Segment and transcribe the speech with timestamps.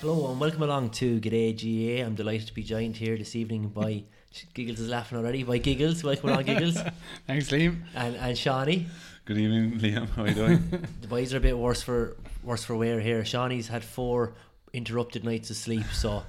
[0.00, 2.00] Hello and welcome along to G'day GA.
[2.00, 4.04] I'm delighted to be joined here this evening by
[4.54, 6.04] Giggles is laughing already by Giggles.
[6.04, 6.78] Welcome along, Giggles,
[7.26, 7.82] Thanks, Liam.
[7.94, 8.86] and and Shawnee.
[9.24, 10.08] Good evening, Liam.
[10.10, 10.86] How are you doing?
[11.00, 13.24] The boys are a bit worse for worse for wear here.
[13.24, 14.34] Shawnee's had four
[14.72, 16.22] interrupted nights of sleep, so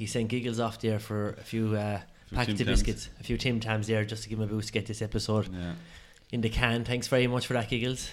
[0.00, 2.82] he sent Giggles off there for a few uh, Few packets Tim of Tams.
[2.82, 5.02] biscuits, a few Tim Tams there, just to give him a boost to get this
[5.02, 5.74] episode yeah.
[6.32, 6.86] in the can.
[6.86, 8.10] Thanks very much for that, Giggles.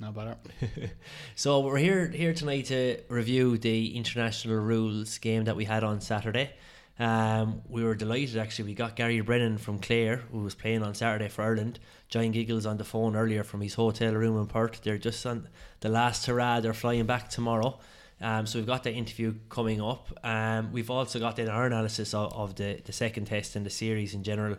[0.00, 0.36] No better.
[1.36, 6.00] So we're here here tonight to review the international rules game that we had on
[6.00, 6.50] Saturday.
[6.98, 8.70] Um, we were delighted actually.
[8.70, 11.78] We got Gary Brennan from Clare, who was playing on Saturday for Ireland.
[12.08, 14.80] John Giggles on the phone earlier from his hotel room in Perth.
[14.82, 15.46] They're just on
[15.80, 16.60] the last hurrah.
[16.60, 17.78] They're flying back tomorrow.
[18.20, 20.08] Um, so we've got the interview coming up.
[20.24, 23.70] Um, we've also got then our analysis of, of the, the second test and the
[23.70, 24.56] series in general,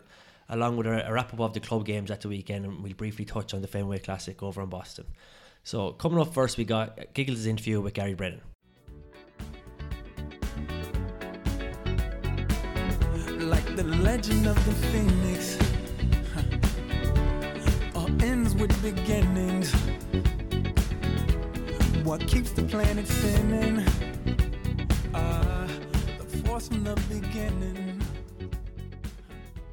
[0.48, 2.94] along with a, a wrap up of the club games at the weekend, and we'll
[2.94, 5.06] briefly touch on the Fenway Classic over in Boston.
[5.62, 8.40] So coming up first, we got Giggles' interview with Gary Brennan.
[13.50, 15.58] like the legend of the phoenix
[17.94, 19.74] all ends with beginnings
[22.04, 23.78] what keeps the planet spinning
[25.14, 25.68] uh,
[26.18, 28.00] the force from the beginning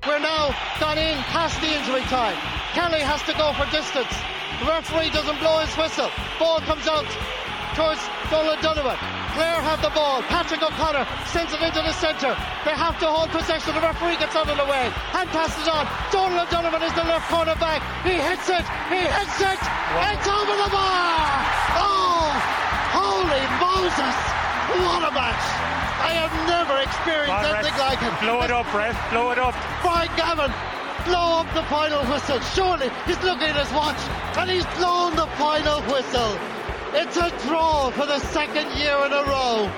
[0.05, 2.37] We're now gone in past the injury time.
[2.73, 4.11] Kelly has to go for distance.
[4.59, 6.09] The referee doesn't blow his whistle.
[6.39, 7.05] Ball comes out
[7.75, 7.99] towards
[8.31, 8.97] Domhnall O'Donovan.
[9.35, 10.23] Clare have the ball.
[10.31, 12.33] Patrick O'Connor sends it into the centre.
[12.65, 13.75] They have to hold possession.
[13.75, 14.89] The referee gets out of the way.
[15.13, 15.85] Hand passes on.
[16.09, 17.83] Domhnall O'Donovan is the left corner back.
[18.07, 18.65] He hits it.
[18.89, 19.59] He hits it.
[20.07, 21.21] It's over the bar.
[21.83, 22.16] Oh,
[22.97, 24.17] holy Moses.
[24.81, 25.45] What a match.
[26.01, 28.13] I have never experienced anything like it.
[28.21, 28.95] Blow it up, Brett.
[29.11, 29.55] Blow it up.
[29.81, 30.51] Brian Gavin,
[31.05, 32.39] blow up the final whistle.
[32.57, 33.99] Surely he's looking at his watch
[34.37, 36.37] and he's blown the final whistle.
[36.93, 39.71] It's a draw for the second year in a row.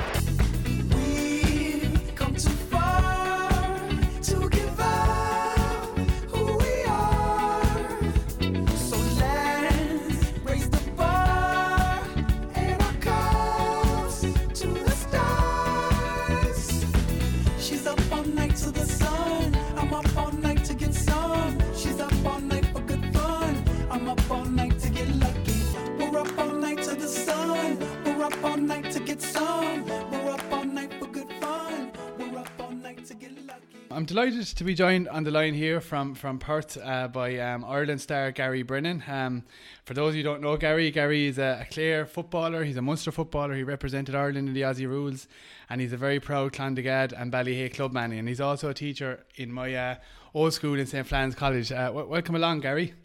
[34.09, 38.02] Delighted to be joined on the line here from from Perth uh, by um, Ireland
[38.02, 39.03] star Gary Brennan.
[39.08, 39.44] Um,
[39.86, 42.64] for those who don't know Gary, Gary is a, a Clare footballer.
[42.64, 43.53] He's a Munster footballer.
[43.53, 45.28] He represented Ireland in the Aussie rules,
[45.69, 48.12] and he's a very proud Clondegad and Ballyea clubman.
[48.14, 49.96] And he's also a teacher in my uh,
[50.34, 51.72] old school in St Flans College.
[51.72, 52.96] Uh, w- welcome along, Gary.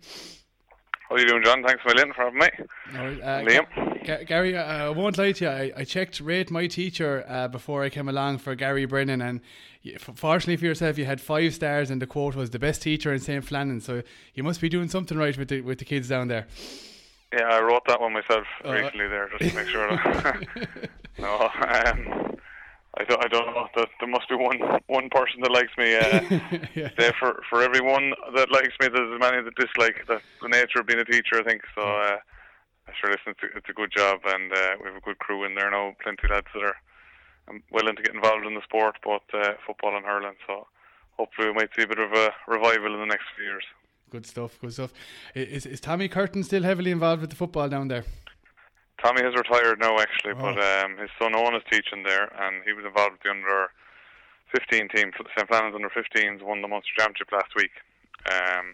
[1.09, 1.63] How are you doing, John?
[1.63, 2.49] Thanks a million for having me.
[2.95, 4.05] Right, uh, Liam.
[4.05, 5.51] Ga- Gary, uh, I won't lie to you.
[5.51, 9.41] I, I checked rate my teacher uh, before I came along for Gary Brennan, and
[10.01, 13.21] fortunately for yourself, you had five stars, and the quote was the best teacher in
[13.21, 13.83] St Flannan.
[13.83, 16.47] So you must be doing something right with the with the kids down there.
[17.33, 20.41] Yeah, I wrote that one myself Oh, recently there just to make sure.
[21.19, 22.34] No, um,
[22.97, 23.25] I don't.
[23.25, 23.67] I don't know.
[23.77, 25.95] That there must be one one person that likes me.
[25.97, 26.91] Uh, yeah.
[26.97, 30.05] there for for everyone that likes me, there's many that dislike.
[30.07, 31.63] That's the nature of being a teacher, I think.
[31.75, 31.83] So.
[31.83, 32.19] Uh,
[33.01, 35.45] Sure, listen, it's a, it's a good job, and uh, we have a good crew
[35.45, 35.97] in there now.
[36.03, 36.77] Plenty of lads that are
[37.49, 40.35] um, willing to get involved in the sport, both uh, football and hurling.
[40.47, 40.67] So
[41.17, 43.65] hopefully, we might see a bit of a revival in the next few years.
[44.11, 44.61] Good stuff.
[44.61, 44.93] Good stuff.
[45.35, 48.05] Is is Tommy Curtin still heavily involved with the football down there?
[49.05, 50.41] Tommy has retired now, actually, Oh.
[50.41, 53.69] but um, his son Owen is teaching there, and he was involved with the under
[54.57, 55.13] 15 team.
[55.13, 55.45] St.
[55.47, 57.77] Flannan's under 15s won the Munster Championship last week.
[58.33, 58.73] Um,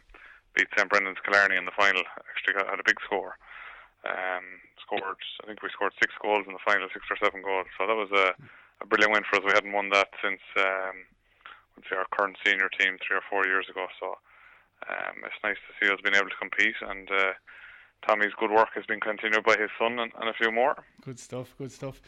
[0.54, 0.86] beat St.
[0.88, 2.06] Brendan's Killarney in the final.
[2.30, 3.34] Actually, got, had a big score.
[4.06, 7.66] Um, scored, I think we scored six goals in the final, six or seven goals.
[7.74, 8.30] So that was a,
[8.82, 9.44] a brilliant win for us.
[9.44, 11.10] We hadn't won that since um,
[11.74, 13.90] let's say our current senior team three or four years ago.
[13.98, 14.14] So
[14.86, 17.10] um, it's nice to see us being able to compete and.
[17.10, 17.34] Uh,
[18.06, 20.76] Tommy's good work has been continued by his son and, and a few more.
[21.04, 21.54] Good stuff.
[21.58, 22.00] Good stuff.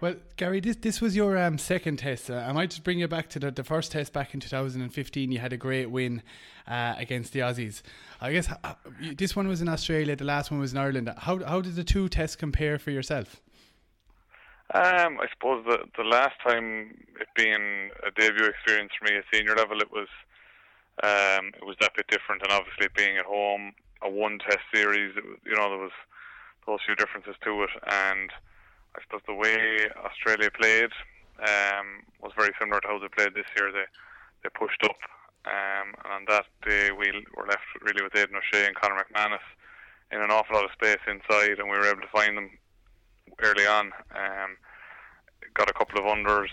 [0.00, 2.30] Well, Gary, this this was your um, second test.
[2.30, 5.32] Uh, I might just bring you back to the, the first test back in 2015.
[5.32, 6.22] You had a great win
[6.66, 7.82] uh, against the Aussies.
[8.20, 8.74] I guess uh,
[9.16, 10.16] this one was in Australia.
[10.16, 11.12] The last one was in Ireland.
[11.18, 13.40] How how did the two tests compare for yourself?
[14.74, 19.24] Um, I suppose the the last time it being a debut experience for me at
[19.32, 20.08] senior level, it was
[21.02, 23.72] um, it was that bit different, and obviously being at home,
[24.06, 25.14] a one test series,
[25.44, 25.96] you know, there was
[26.66, 28.30] those few differences to it, and
[28.94, 30.90] I suppose the way Australia played,
[31.42, 33.70] um, was very similar to how they played this year.
[33.72, 33.84] They
[34.42, 34.98] they pushed up,
[35.44, 39.46] um, and on that day we were left really with Aidan O'Shea and Conor McManus
[40.12, 42.50] in an awful lot of space inside, and we were able to find them
[43.42, 43.92] early on.
[44.14, 44.56] Um,
[45.54, 46.52] got a couple of unders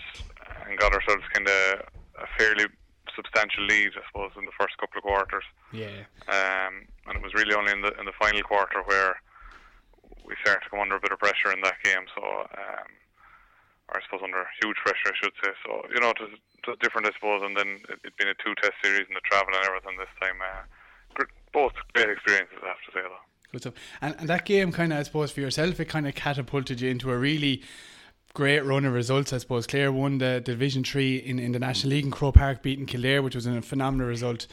[0.66, 1.80] and got ourselves kind of
[2.18, 2.66] a fairly
[3.16, 5.44] substantial lead, I suppose, in the first couple of quarters.
[5.72, 6.06] Yeah.
[6.28, 9.20] Um, and it was really only in the in the final quarter where
[10.24, 12.06] we started to come under a bit of pressure in that game.
[12.14, 12.88] So, um,
[13.88, 15.52] or I suppose under huge pressure, I should say.
[15.66, 17.42] So, you know, it was, it was different, I suppose.
[17.44, 20.40] And then it, it'd been a two-test series and the travel and everything this time.
[20.40, 20.64] Uh,
[21.52, 23.24] both great experiences, I have to say, though.
[23.52, 23.74] Good stuff.
[24.00, 26.90] And, and that game kind of, I suppose, for yourself, it kind of catapulted you
[26.90, 27.62] into a really
[28.34, 29.32] great run of results.
[29.32, 32.62] I suppose Clare won the, Division Three in, in the National League in Croke Park,
[32.62, 34.46] beating Kildare, which was a phenomenal result.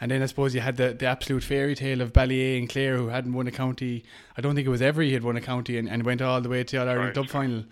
[0.00, 2.96] And then I suppose you had the, the absolute fairy tale of Ballyea and Clare,
[2.96, 4.04] who hadn't won a county.
[4.36, 6.40] I don't think it was ever he had won a county and, and went all
[6.40, 7.14] the way to the All Ireland Right.
[7.14, 7.64] Dub final.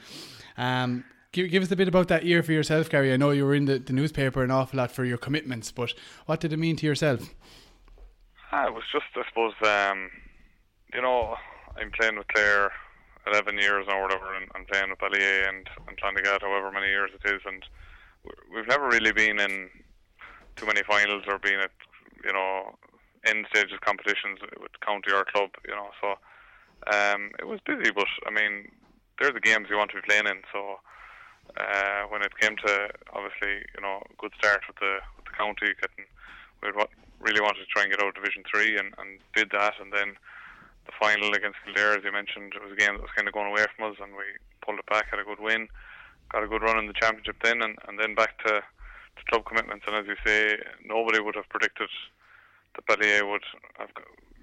[0.57, 3.13] Um, give, give us a bit about that year for yourself, Gary.
[3.13, 5.93] I know you were in the, the newspaper an awful lot for your commitments, but
[6.27, 7.35] what did it mean to yourself?
[8.53, 10.11] Ah, it was just, I suppose, um,
[10.95, 11.37] you know,
[11.77, 12.71] I'm playing with Clare
[13.27, 17.11] 11 years or whatever, and I'm playing with Ballyea and, and Clondegad however many years
[17.15, 17.65] it is, and
[18.25, 19.71] we- we've never really been in
[20.57, 21.73] too many finals or been at,
[22.25, 22.77] you know,
[23.25, 26.19] end stages competitions with county or club, you know, so
[26.93, 28.71] um, it was busy, but I mean,
[29.19, 30.81] they're the games you want to be playing in, so
[31.57, 35.73] uh, when it came to obviously, you know, good start with the with the county,
[35.81, 36.05] getting
[36.63, 36.71] we
[37.21, 39.93] really wanted to try and get out of Division Three, and, and did that, and
[39.93, 40.17] then
[40.87, 43.35] the final against Kildare, as you mentioned, it was a game that was kind of
[43.35, 44.25] going away from us, and we
[44.65, 45.69] pulled it back, had a good win,
[46.31, 49.45] got a good run in the championship then, and, and then back to, to club
[49.45, 51.89] commitments, and as you say, nobody would have predicted
[52.77, 53.45] that Ballyea would
[53.79, 53.91] have,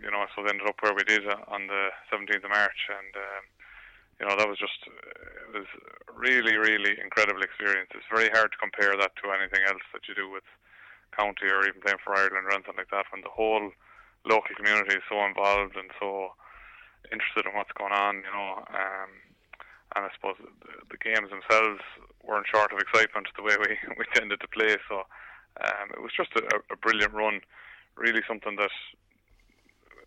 [0.01, 2.89] you know, so they ended up where we did uh, on the 17th of March,
[2.89, 3.43] and um,
[4.19, 5.71] you know that was just uh, it was
[6.13, 7.89] really, really incredible experience.
[7.93, 10.45] It's very hard to compare that to anything else that you do with
[11.17, 13.09] county or even playing for Ireland or anything like that.
[13.11, 13.73] When the whole
[14.25, 16.33] local community is so involved and so
[17.11, 18.63] interested in what's going on, you know.
[18.69, 19.09] Um,
[19.95, 20.47] and I suppose the,
[20.87, 21.81] the games themselves
[22.23, 24.77] weren't short of excitement the way we, we tended to play.
[24.87, 25.03] So
[25.59, 27.41] um, it was just a, a brilliant run,
[27.97, 28.71] really something that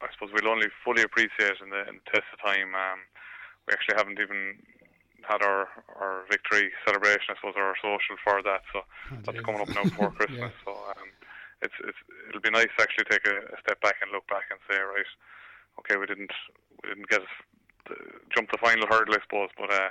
[0.00, 2.74] I suppose we'll only fully appreciate in the, in the test of time.
[2.74, 3.00] Um,
[3.66, 4.60] we actually haven't even
[5.24, 8.60] had our, our victory celebration, I suppose, or our social for that.
[8.72, 8.84] So
[9.24, 10.52] that's coming up now before Christmas.
[10.64, 11.08] So um,
[11.64, 14.44] it's it's it'll be nice to actually take a, a step back and look back
[14.52, 15.10] and say, right,
[15.80, 16.32] okay, we didn't
[16.82, 17.24] we didn't get
[17.88, 17.96] the,
[18.36, 19.88] jump the final hurdle, I suppose, but uh,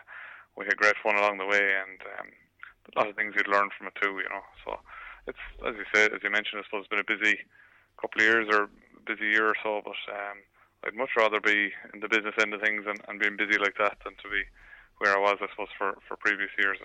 [0.55, 3.73] we had great fun along the way, and um, a lot of things you'd learn
[3.73, 4.45] from it too, you know.
[4.63, 4.77] So
[5.27, 7.41] it's as you said, as you mentioned, I suppose it's been a busy
[7.97, 8.69] couple of years or
[9.05, 10.37] busy year or so, but um,
[10.85, 13.75] I'd much rather be in the business end of things and, and being busy like
[13.79, 14.43] that than to be
[14.99, 16.77] where I was, I suppose, for, for previous years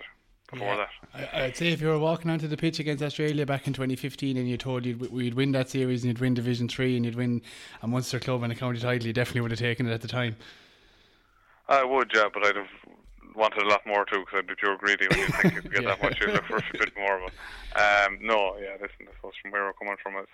[0.51, 0.85] before Yeah.
[1.13, 1.33] that.
[1.33, 4.37] I, I'd say if you were walking onto the pitch against Australia back in 2015
[4.37, 7.15] and you told you'd, we'd win that series and you'd win Division 3 and you'd
[7.15, 7.41] win
[7.81, 10.07] a Munster club and a county title, you definitely would have taken it at the
[10.07, 10.35] time.
[11.67, 12.67] I would, yeah, but I'd have
[13.35, 15.83] wanted a lot more too because I'd be pure greedy when you think you get
[15.85, 16.19] that much.
[16.19, 17.21] You look for a bit more.
[17.21, 20.29] But um, no, yeah, listen, I suppose from where we're coming from, it's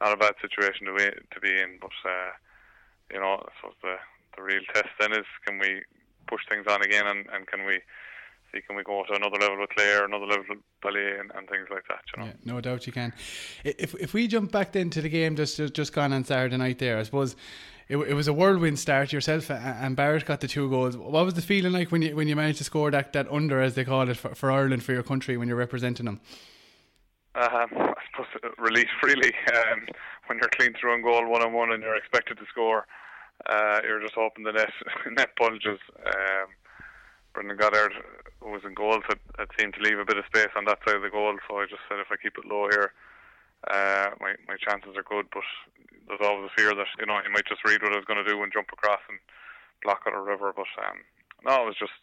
[0.00, 1.76] not a bad situation to be to be in.
[1.80, 2.32] But uh,
[3.12, 3.96] you know, I suppose the
[4.36, 5.82] the real test then is can we
[6.28, 7.80] push things on again and, and can we
[8.52, 11.48] see can we go to another level with Clare, another level with Ballyea and, and
[11.48, 12.00] things like that.
[12.16, 12.28] You know.
[12.28, 13.12] Yeah, no doubt you can.
[13.64, 16.78] If if we jump back then to the game just just, gone on Saturday night
[16.78, 17.36] there, I suppose
[17.88, 19.12] it, it was a whirlwind start.
[19.12, 20.96] Yourself and Barrett got the two goals.
[20.96, 23.60] What was the feeling like when you when you managed to score that, that under
[23.60, 26.20] as they call it for, for Ireland for your country when you're representing them?
[27.34, 29.86] Um, I suppose uh, freely really um,
[30.26, 32.86] when you're clean through on goal one on one and you're expected to score.
[33.48, 34.70] Uh, you're just hoping the net
[35.12, 35.78] net bulges.
[36.04, 36.48] Um,
[37.32, 37.92] Brendan Goddard,
[38.40, 40.80] who was in goal had, had seemed to leave a bit of space on that
[40.84, 41.36] side of the goal.
[41.48, 42.92] So I just said if I keep it low here,
[43.68, 45.28] uh, my my chances are good.
[45.32, 45.44] But
[46.08, 48.22] there's always a fear that you know he might just read what I was going
[48.22, 49.18] to do and jump across and
[49.82, 50.52] block it or whatever.
[50.52, 51.04] But um,
[51.44, 51.96] no, it was just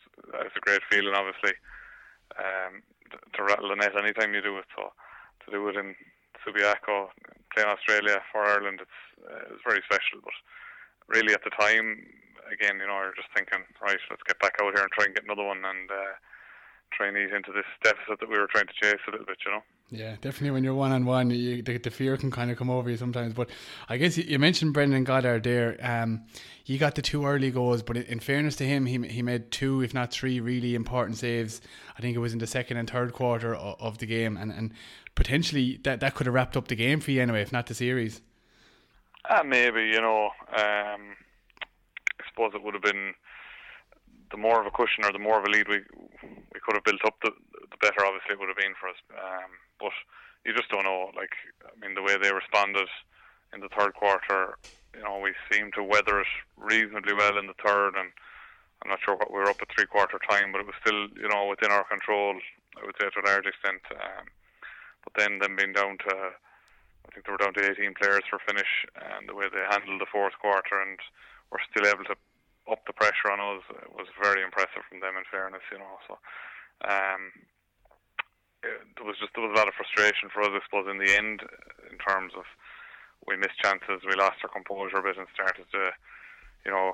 [0.45, 1.57] it's a great feeling, obviously,
[2.37, 4.69] um, t- to rattle the net anytime you do it.
[4.77, 4.93] So
[5.45, 5.95] to do it in
[6.45, 7.09] Subiaco,
[7.53, 10.21] playing Australia for Ireland, it's uh, it's very special.
[10.21, 10.37] But
[11.09, 12.05] really, at the time,
[12.51, 15.15] again, you know, you're just thinking, right, let's get back out here and try and
[15.15, 16.15] get another one and uh,
[16.91, 19.37] try and ease into this deficit that we were trying to chase a little bit,
[19.45, 19.63] you know.
[19.89, 20.51] Yeah, definitely.
[20.51, 23.33] When you're one on one, the, the fear can kind of come over you sometimes.
[23.33, 23.49] But
[23.87, 25.77] I guess you, you mentioned Brendan Goddard there.
[25.81, 26.23] Um,
[26.65, 29.81] he got the two early goals, but in, fairness to him, he he made two,
[29.81, 31.61] if not three, really important saves.
[31.97, 34.51] I think it was in the second and third quarter of, of the game, and
[34.51, 34.73] and
[35.15, 37.73] potentially that that could have wrapped up the game for you anyway, if not the
[37.73, 38.21] series.
[39.29, 41.15] Uh, maybe, you know, um,
[42.37, 43.17] suppose it would have been
[44.29, 45.81] the more of a cushion or the more of a lead we
[46.53, 47.31] we could have built up, the,
[47.71, 49.01] the better obviously it would have been for us.
[49.09, 49.95] Um, but
[50.45, 51.09] you just don't know.
[51.15, 51.33] Like,
[51.65, 52.87] I mean, the way they responded
[53.53, 54.57] in the third quarter,
[54.93, 58.11] you know, we seemed to weather it reasonably well in the third, and
[58.83, 61.07] I'm not sure what we were up at three quarter time, but it was still,
[61.17, 62.37] you know, within our control.
[62.77, 63.81] I would say to a large extent.
[63.91, 64.29] Um,
[65.01, 68.39] but then them being down to, I think they were down to 18 players for
[68.45, 70.99] finish, and the way they handled the fourth quarter and
[71.49, 72.15] were still able to
[72.71, 75.17] up the pressure on us it was very impressive from them.
[75.17, 76.17] In fairness, you know, so.
[76.85, 77.33] Um,
[78.63, 81.01] eh, there was just there was a lot of frustration for us, I suppose, in
[81.01, 81.41] the end,
[81.89, 82.45] in terms of
[83.25, 85.91] we missed chances, we lost our composure a bit, and started to,
[86.63, 86.93] you know,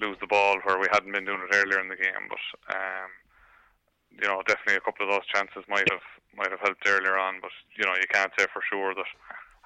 [0.00, 2.30] lose the ball where we hadn't been doing it earlier in the game.
[2.30, 3.10] But um,
[4.10, 7.40] you know, definitely a couple of those chances might have might have helped earlier on.
[7.40, 9.10] But you know, you can't say for sure that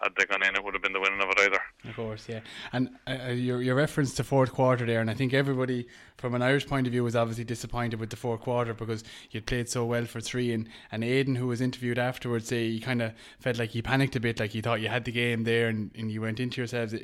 [0.02, 1.60] had they gone in, it would have been the winning of it either.
[1.88, 2.40] Of course, yeah.
[2.72, 6.34] And uh, uh, your your reference to fourth quarter there, and I think everybody from
[6.34, 9.68] an Irish point of view was obviously disappointed with the fourth quarter because you'd played
[9.68, 10.52] so well for three.
[10.52, 14.14] And and Aidan, who was interviewed afterwards, say he kind of felt like he panicked
[14.16, 16.60] a bit, like he thought you had the game there, and, and you went into
[16.60, 16.94] yourselves.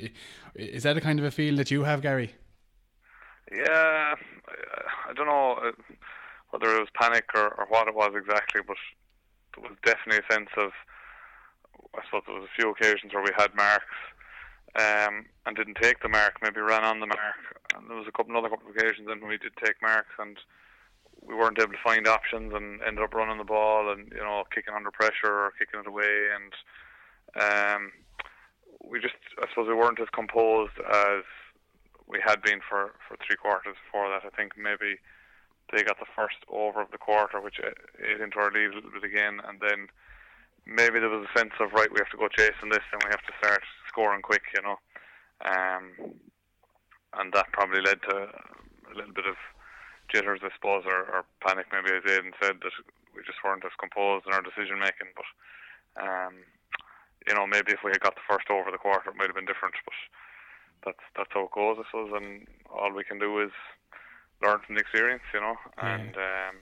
[0.55, 2.33] Is that a kind of a feel that you have, Gary?
[3.51, 5.71] Yeah, I, I don't know uh,
[6.51, 8.77] whether it was panic or, or what it was exactly, but
[9.55, 10.71] there was definitely a sense of.
[11.97, 13.95] I suppose there was a few occasions where we had marks
[14.75, 18.11] um, and didn't take the mark, maybe ran on the mark, and there was a
[18.11, 20.37] couple another couple of occasions then when we did take marks and
[21.21, 24.43] we weren't able to find options and ended up running the ball and you know
[24.53, 26.29] kicking under pressure or kicking it away.
[26.35, 26.51] And
[27.41, 27.91] um,
[28.83, 31.23] we just I suppose we weren't as composed as
[32.07, 34.27] we had been for, for three quarters before that.
[34.27, 35.01] I think maybe
[35.73, 38.75] they got the first over of the quarter, which uh, ate into our lead a
[38.75, 39.87] little bit again, and then
[40.65, 43.09] maybe there was a sense of right, we have to go chasing this, and we
[43.09, 44.77] have to start scoring quick, you know,
[45.45, 46.13] um,
[47.17, 48.29] and that probably led to
[48.91, 49.35] a little bit of
[50.11, 52.75] jitters, I suppose, or, or panic, maybe as Aidan said, that
[53.15, 55.25] we just weren't as composed in our decision making, but.
[55.95, 56.43] Um,
[57.27, 59.35] you know, maybe if we had got the first over the quarter, it might have
[59.35, 59.73] been different.
[59.83, 59.97] But
[60.85, 62.13] that's that's how it goes, I suppose.
[62.13, 63.51] And all we can do is
[64.41, 65.55] learn from the experience, you know.
[65.81, 66.55] And um,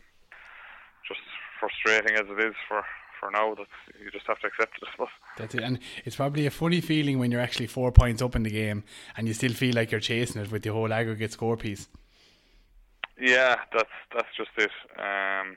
[1.08, 1.20] just
[1.60, 2.84] frustrating as it is for
[3.24, 3.68] for now, that
[4.04, 4.88] you just have to accept it.
[4.88, 5.08] I suppose.
[5.38, 5.64] That's it.
[5.64, 8.84] And it's probably a funny feeling when you're actually four points up in the game
[9.16, 11.88] and you still feel like you're chasing it with the whole aggregate score piece.
[13.20, 14.72] Yeah, that's that's just it.
[14.98, 15.56] Um,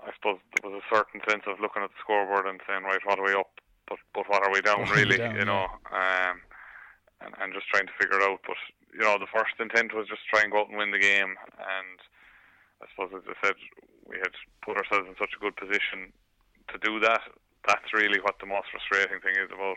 [0.00, 3.04] I suppose there was a certain sense of looking at the scoreboard and saying, right,
[3.04, 5.18] what are we up, but but what are we down What we really?
[5.18, 6.40] down, you know, um,
[7.20, 8.40] and and just trying to figure it out.
[8.46, 8.56] But
[8.92, 11.36] you know, the first intent was just try and go out and win the game.
[11.60, 11.98] And
[12.82, 13.56] I suppose, as I said,
[14.08, 14.32] we had
[14.64, 16.10] put ourselves in such a good position
[16.72, 17.20] to do that.
[17.66, 19.76] That's really what the most frustrating thing is about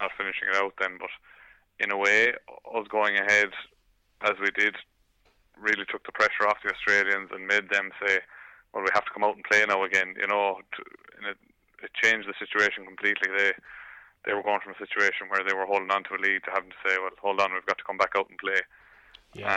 [0.00, 0.74] not finishing it out.
[0.80, 1.10] Then, but
[1.78, 2.32] in a way,
[2.74, 3.50] us going ahead
[4.22, 4.76] as we did
[5.58, 8.20] really took the pressure off the Australians and made them say,
[8.72, 10.80] "Well, we have to come out and play now again." You know, to,
[11.18, 11.38] and it,
[11.82, 13.30] it changed the situation completely.
[13.36, 13.52] They
[14.24, 16.54] they were going from a situation where they were holding on to a lead to
[16.54, 18.60] having to say, "Well, hold on, we've got to come back out and play."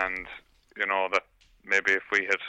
[0.07, 0.27] And
[0.77, 1.23] you know that
[1.63, 2.41] maybe if we had,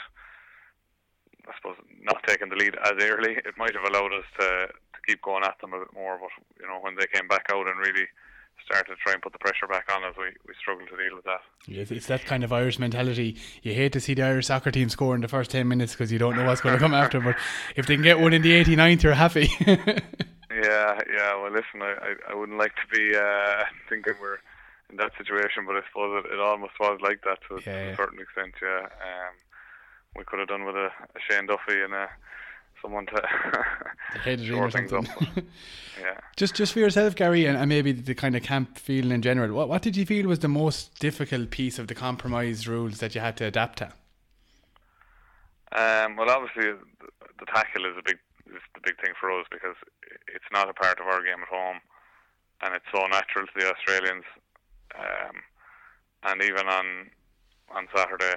[1.47, 4.99] I suppose, not taking the lead as early, it might have allowed us to to
[5.07, 6.19] keep going at them a bit more.
[6.19, 6.29] But
[6.61, 8.07] you know, when they came back out and really
[8.65, 11.15] started to try and put the pressure back on us, we we struggled to deal
[11.15, 11.41] with that.
[11.67, 13.37] It's, it's that kind of Irish mentality.
[13.63, 16.11] You hate to see the Irish soccer team score in the first 10 minutes because
[16.11, 17.19] you don't know what's going to come after.
[17.21, 17.35] But
[17.75, 19.49] if they can get one in the 89th, you're happy.
[20.49, 21.35] Yeah, yeah.
[21.39, 24.39] Well, listen, I, I, I wouldn't like to be uh, thinking we're
[24.89, 27.85] in that situation, but I suppose it, it almost was like that to, to Yeah,
[27.85, 27.91] yeah.
[27.91, 28.55] a certain extent.
[28.61, 28.87] Yeah.
[28.89, 29.33] Um,
[30.17, 32.09] we could have done with a, a Shane Duffy and a,
[32.81, 33.21] someone to
[34.23, 35.05] head it in or things up.
[35.05, 35.27] something.
[36.01, 36.17] yeah.
[36.35, 39.53] just, just for yourself, Gary, and, and maybe the kind of camp feeling in general,
[39.53, 43.15] what, what did you feel was the most difficult piece of the compromise rules that
[43.15, 43.85] you had to adapt to?
[45.71, 47.07] Um, well, obviously, the,
[47.39, 49.75] the tackle is a big is the big thing for us because
[50.33, 51.79] it's not a part of our game at home,
[52.61, 54.23] and it's so natural to the Australians.
[54.97, 55.35] Um,
[56.23, 57.09] and even on
[57.75, 58.35] on Saturday,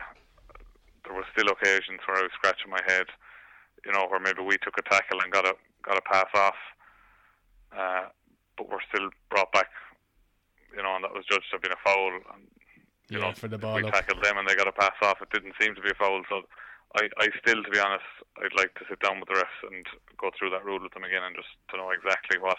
[1.04, 3.06] there were still occasions where I was scratching my head,
[3.84, 6.60] you know, where maybe we took a tackle and got a got a pass off,
[7.72, 8.06] uh,
[8.56, 9.70] but we're still brought back,
[10.76, 12.12] you know, and that was judged to have been a foul.
[12.34, 12.44] And,
[13.08, 13.92] you Yeah, know, for the ball we up.
[13.92, 15.22] tackled them and they got a pass off.
[15.22, 16.42] It didn't seem to be a foul, so
[16.96, 18.06] I, I still, to be honest,
[18.42, 19.86] I'd like to sit down with the refs and
[20.18, 22.58] go through that rule with them again and just to know exactly what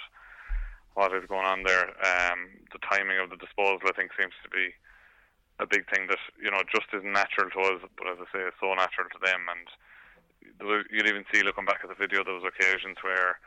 [0.94, 1.88] what is going on there.
[2.04, 4.76] Um, the timing of the disposal, I think, seems to be
[5.62, 8.42] a big thing that you know just isn't natural to us, but as I say,
[8.50, 9.46] it's so natural to them.
[9.48, 9.66] And
[10.66, 13.40] was, you'd even see looking back at the video, there was occasions where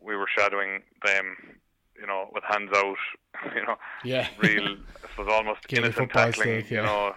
[0.00, 1.60] we were shadowing them,
[1.98, 3.02] you know, with hands out,
[3.54, 4.28] you know, Yeah.
[4.42, 7.14] real, I suppose almost Gaelic innocent tackling, style, you know,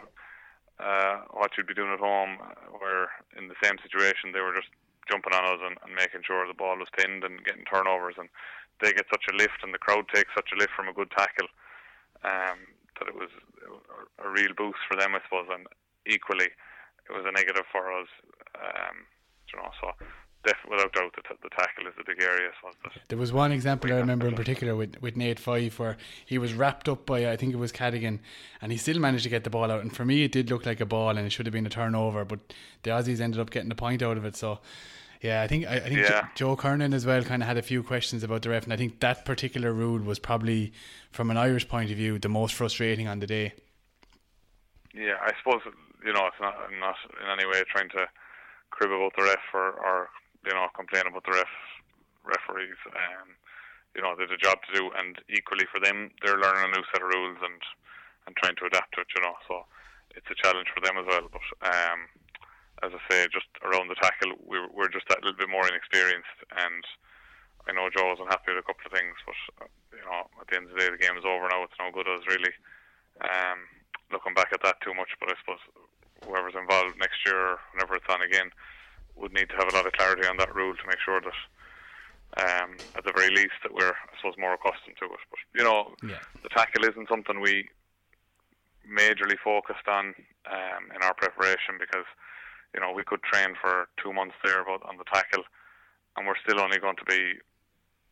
[0.80, 4.56] uh, what you'd be doing at home, uh, where in the same situation they were
[4.56, 4.70] just
[5.10, 8.30] jumping on us and, and making sure the ball was pinned and getting turnovers, and
[8.82, 11.12] they get such a lift, and the crowd takes such a lift from a good
[11.12, 11.48] tackle,
[12.24, 12.58] um,
[13.02, 13.34] that it was
[14.24, 15.66] a, real boost for them, I suppose, and
[16.06, 18.08] equally it was a negative for us.
[18.56, 19.10] Um,
[19.52, 19.92] you know, so
[20.46, 22.50] def- without doubt, the, t- the tackle is the big area.
[22.84, 26.38] That There was one example I remember in particular with, with Nate Fyfe where he
[26.38, 28.20] was wrapped up by I think it was Cadigan
[28.62, 30.66] and he still managed to get the ball out and for me it did look
[30.66, 32.40] like a ball and it should have been a turnover but
[32.84, 34.60] the Aussies ended up getting the point out of it so
[35.22, 36.28] yeah I think I, I think Yeah.
[36.36, 38.78] Joe Kernan as well kind of had a few questions about the ref and I
[38.78, 40.74] think that particular rule was probably
[41.12, 43.54] from an Irish point of view the most frustrating on the day
[44.94, 45.62] Yeah, I suppose
[46.06, 46.56] you know it's not.
[46.68, 48.08] I'm not in any way trying to
[48.72, 50.10] crib about the ref or, or
[50.46, 51.54] you know complain about the ref
[52.26, 52.78] referees.
[52.88, 53.38] Um,
[53.96, 56.84] you know, there's a job to do, and equally for them, they're learning a new
[56.92, 57.62] set of rules and
[58.26, 59.08] and trying to adapt to it.
[59.16, 59.66] You know, so
[60.16, 61.28] it's a challenge for them as well.
[61.32, 62.00] But um,
[62.84, 66.38] as I say, just around the tackle, we're we're just that little bit more inexperienced,
[66.58, 66.84] and
[67.68, 69.38] I know Joe was unhappy with a couple of things, but
[69.94, 71.64] you know, at the end of the day, the game is over now.
[71.64, 72.54] It's no good us really
[73.22, 73.60] um,
[74.12, 75.14] looking back at that too much.
[75.20, 75.62] But I suppose
[76.26, 78.50] whoever's involved next year, or whenever it's on again,
[79.16, 81.38] would need to have a lot of clarity on that rule to make sure that,
[82.42, 85.22] um, at the very least, that we're I suppose more accustomed to it.
[85.30, 86.22] But you know, Yeah.
[86.42, 87.70] the tackle isn't something we
[88.90, 90.16] majorly focused on
[90.50, 92.06] um, in our preparation because
[92.74, 95.44] you know we could train for two months there about on the tackle,
[96.16, 97.40] and we're still only going to be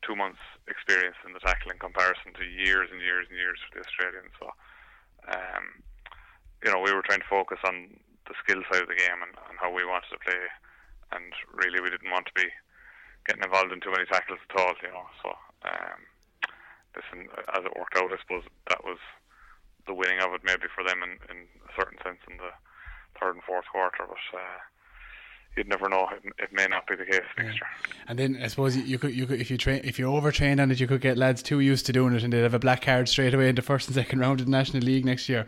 [0.02, 3.80] two months experience in the tackle in comparison to years and years and years for
[3.80, 4.32] the Australians.
[4.40, 4.48] So,
[5.28, 5.84] um,
[6.64, 9.36] you know, we were trying to focus on the skill side of the game and,
[9.50, 10.40] and how we wanted to play,
[11.12, 12.48] and really we didn't want to be
[13.28, 14.76] getting involved in too many tackles at all.
[14.82, 15.30] You know, so
[15.68, 16.00] um,
[16.96, 19.00] listen, as it worked out, I suppose that was
[19.88, 22.54] the winning of it maybe for them in, in a certain sense in the
[23.20, 24.38] third and fourth quarter, but.
[24.38, 24.60] Uh,
[25.58, 26.08] You'd never know.
[26.12, 27.68] It, it may not be the case next year.
[28.08, 30.62] And then I suppose you, you could you could if you train if you overtrain
[30.62, 32.60] on it, you could get lads too used to doing it, and they'd have a
[32.60, 35.28] black card straight away in the first and second round of the National League next
[35.28, 35.48] year.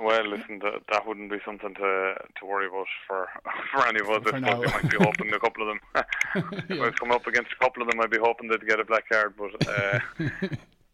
[0.00, 3.28] Well, listen, that, that wouldn't be something to to worry about for
[3.72, 4.22] for any of us.
[4.22, 4.62] For I now.
[4.62, 5.80] might be hoping a couple of them.
[6.70, 8.84] if I coming up against a couple of them, I'd be hoping they'd get a
[8.84, 9.34] black card.
[9.36, 9.98] But uh,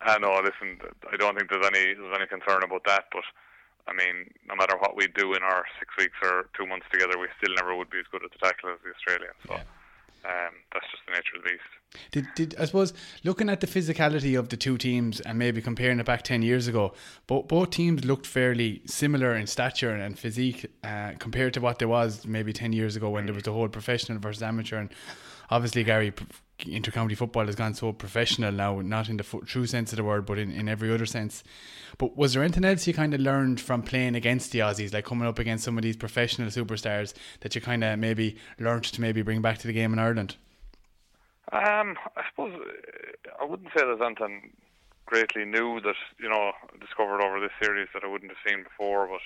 [0.01, 0.81] I know, listen,
[1.13, 3.05] I don't think there's any there's any concern about that.
[3.13, 3.23] But
[3.89, 7.19] I mean, no matter what we do in our six weeks or two months together,
[7.19, 9.39] we still never would be as good at the tackle as the Australians.
[9.47, 11.71] So um, that's just the nature of the beast.
[12.11, 16.01] Did, did I suppose looking at the physicality of the two teams and maybe comparing
[16.01, 16.95] it back ten years ago,
[17.27, 21.89] both both teams looked fairly similar in stature and physique uh, compared to what there
[21.89, 24.79] was maybe ten years ago when there was the whole professional versus amateur.
[24.79, 24.91] And
[25.49, 26.13] obviously, Gary,
[26.59, 30.27] intercounty football has gone so professional now, not in the true sense of the word,
[30.27, 31.45] but in, in every other sense.
[31.99, 35.05] But was there anything else you kind of learned from playing against the Aussies, like
[35.05, 39.01] coming up against some of these professional superstars that you kind of maybe learned to
[39.01, 40.37] maybe bring back to the game in Ireland?
[41.53, 44.51] Um, I suppose uh, I wouldn't say there's anything
[45.07, 49.07] greatly new that you know discovered over this series that I wouldn't have seen before,
[49.07, 49.23] but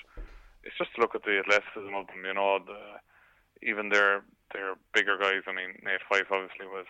[0.63, 2.23] it's just to look at the athleticism of them.
[2.25, 5.43] You know, the even their their bigger guys.
[5.47, 6.87] I mean, Nate Fyfe obviously was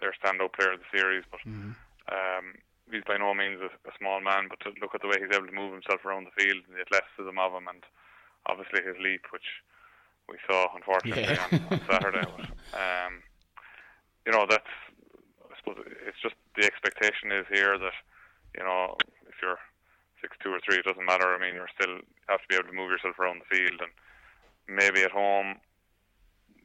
[0.00, 1.40] their standout player of the series, but
[2.10, 2.54] um,
[2.90, 4.48] he's by no means a, a small man.
[4.48, 6.76] But to look at the way he's able to move himself around the field and
[6.76, 7.82] the athleticism of him, and
[8.46, 9.48] obviously his leap, which
[10.28, 11.44] we saw unfortunately Yeah.
[11.44, 12.24] on, on Saturday.
[12.24, 13.22] But, um,
[14.26, 14.72] you know, that's
[15.50, 17.96] I suppose it's just the expectation is here that
[18.56, 18.96] you know
[19.28, 19.58] if you're
[20.20, 21.34] six two or three, it doesn't matter.
[21.34, 23.92] I mean, you're still have to be able to move yourself around the field, and
[24.68, 25.56] maybe at home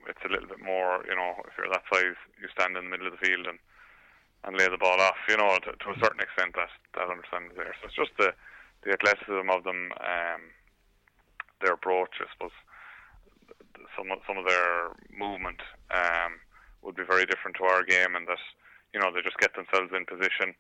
[0.08, 1.04] it's a little bit more.
[1.08, 3.60] You know, if you're that size, you stand in the middle of the field and
[4.44, 5.18] and lay the ball off.
[5.30, 7.76] You know, to, to a certain extent, that that understanding there.
[7.82, 8.34] So it's just the
[8.84, 10.42] the athleticism of them, um,
[11.62, 12.56] their approach, I suppose.
[13.96, 15.62] Some of, some of their movement
[15.94, 16.42] um,
[16.82, 18.42] would be very different to our game, and that
[18.94, 20.56] you know they just get themselves in position.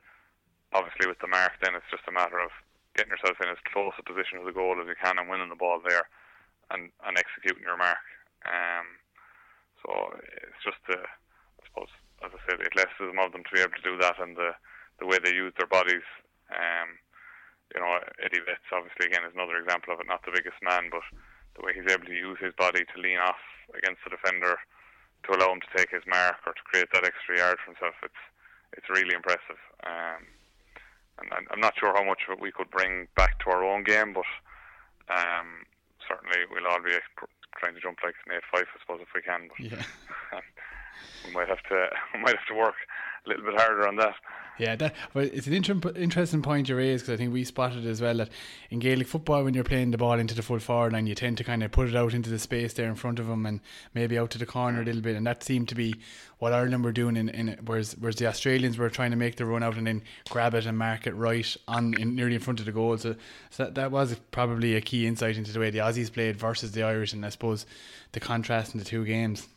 [0.71, 2.49] Obviously, with the mark, then it's just a matter of
[2.95, 5.49] getting yourself in as close a position to the goal as you can and winning
[5.49, 6.07] the ball there,
[6.71, 8.01] and and executing your mark.
[8.45, 9.02] Um,
[9.83, 11.91] so it's just the, I suppose,
[12.23, 14.55] as I the athleticism of them to be able to do that, and the
[14.99, 16.05] the way they use their bodies.
[16.53, 16.95] Um,
[17.73, 20.07] you know, Eddie Betts obviously again is another example of it.
[20.07, 21.03] Not the biggest man, but
[21.57, 23.41] the way he's able to use his body to lean off
[23.73, 24.55] against the defender
[25.25, 27.95] to allow him to take his mark or to create that extra yard for himself.
[28.03, 28.23] It's
[28.77, 29.59] it's really impressive.
[29.85, 30.25] Um,
[31.21, 33.83] and I'm- not sure how much of it we could bring back to our own
[33.83, 34.25] game, but
[35.09, 35.65] um,
[36.07, 36.95] certainly we'll all be
[37.57, 39.49] trying to jump like Nate Fyfe, I suppose, if we can.
[39.49, 39.85] But Yeah.
[41.25, 42.75] we might have to we might have to work
[43.25, 44.15] a little bit harder on that.
[44.59, 47.87] Yeah, that, but it's an inter- interesting point you raise because I think we spotted
[47.87, 48.29] as well that
[48.69, 51.37] in Gaelic football, when you're playing the ball into the full forward line, you tend
[51.39, 53.61] to kind of put it out into the space there in front of them and
[53.95, 55.95] maybe out to the corner a little bit, and that seemed to be
[56.37, 57.17] what Ireland were doing.
[57.17, 60.03] In, in whereas whereas the Australians were trying to make the run out and then
[60.29, 62.95] grab it and mark it right on in, nearly in front of the goal.
[62.97, 63.15] So,
[63.49, 66.73] so that, that was probably a key insight into the way the Aussies played versus
[66.73, 67.65] the Irish, and I suppose
[68.11, 69.47] the contrast in the two games.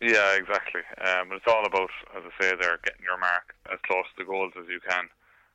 [0.00, 0.82] Yeah, exactly.
[1.00, 4.28] Um, it's all about, as I say, there getting your mark as close to the
[4.28, 5.08] goals as you can.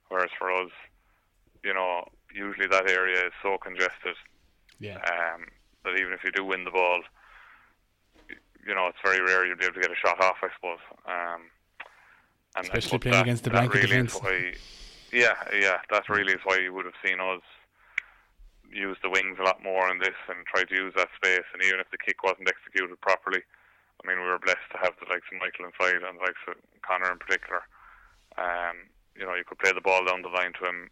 [0.09, 0.71] Whereas for us,
[1.63, 4.15] you know, usually that area is so congested
[4.79, 5.45] Yeah, um,
[5.85, 7.01] that even if you do win the ball,
[8.65, 10.37] you know, it's very rare you'll be able to get a shot off.
[10.41, 10.79] I suppose.
[11.05, 11.41] Um,
[12.55, 14.15] and Especially playing that- against the blanket really defence.
[14.21, 14.53] Why,
[15.13, 17.41] yeah, yeah, that really is why you would have seen us
[18.71, 21.45] use the wings a lot more in this and try to use that space.
[21.53, 23.41] And even if the kick wasn't executed properly,
[24.01, 26.41] I mean, we were blessed to have the likes of Michael inside and the likes
[26.49, 27.61] of Connor in particular.
[28.41, 30.89] Um, you know, you could play the ball down the line to him,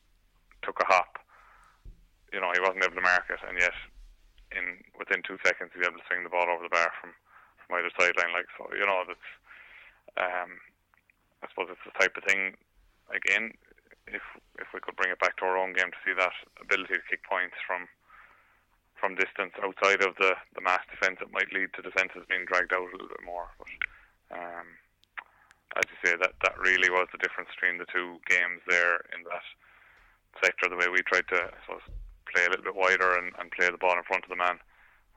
[0.61, 1.17] took a hop.
[2.29, 3.73] You know, he wasn't able to mark it, and yet
[4.53, 7.17] in within two seconds he's able to swing the ball over the bar from
[7.65, 8.33] from either sideline.
[8.33, 9.29] Like so, you know, that's.
[10.17, 10.61] Um,
[11.41, 12.59] I suppose it's the type of thing.
[13.09, 13.55] Again,
[14.05, 14.21] if
[14.59, 17.09] if we could bring it back to our own game to see that ability to
[17.09, 17.87] kick points from
[18.99, 22.73] from distance outside of the the mass defence, it might lead to defences being dragged
[22.73, 23.47] out a little bit more.
[23.57, 23.71] But
[24.35, 24.67] um,
[25.79, 29.23] as you say, that that really was the difference between the two games there in
[29.31, 29.45] that
[30.43, 30.67] sector.
[30.67, 31.85] The way we tried to, suppose,
[32.27, 34.59] play a little bit wider and, and play the ball in front of the man,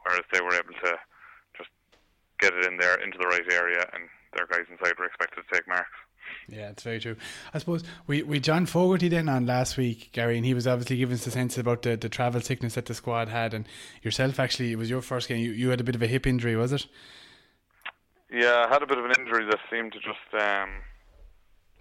[0.06, 0.96] whereas they were able to
[1.58, 1.72] just
[2.40, 5.50] get it in there into the right area, and their guys inside were expected to
[5.52, 5.98] take marks.
[6.48, 7.16] Yeah, it's very true.
[7.54, 10.96] I suppose we, we John Fogarty then on last week, Gary, and he was obviously
[10.96, 13.66] giving us a sense about the, the travel sickness that the squad had, and
[14.02, 15.38] yourself actually, it was your first game.
[15.38, 16.86] You, you had a bit of a hip injury, was it?
[18.30, 20.70] Yeah, I had a bit of an injury that seemed to just um,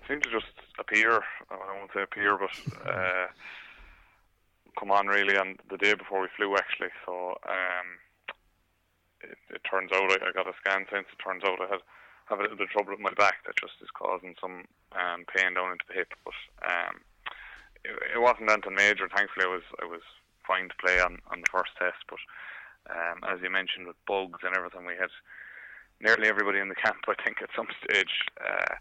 [0.07, 1.21] seemed to just appear.
[1.49, 2.51] I won't say appear, but
[2.89, 3.27] uh,
[4.77, 6.89] come on really And the day before we flew actually.
[7.05, 7.87] So um,
[9.21, 11.07] it, it turns out I, I got a scan since.
[11.11, 11.81] It turns out I had
[12.31, 14.63] have a little bit of trouble with my back that just is causing some
[14.95, 16.15] um, pain down into the hip.
[16.23, 17.03] But um,
[17.83, 19.11] it, it wasn't anything major.
[19.11, 20.01] Thankfully, I was I was
[20.47, 21.99] fine to play on on the first test.
[22.07, 22.23] But
[22.87, 25.11] um, as you mentioned with bugs and everything, we had
[25.99, 28.79] nearly everybody in the camp, I think, at some stage uh,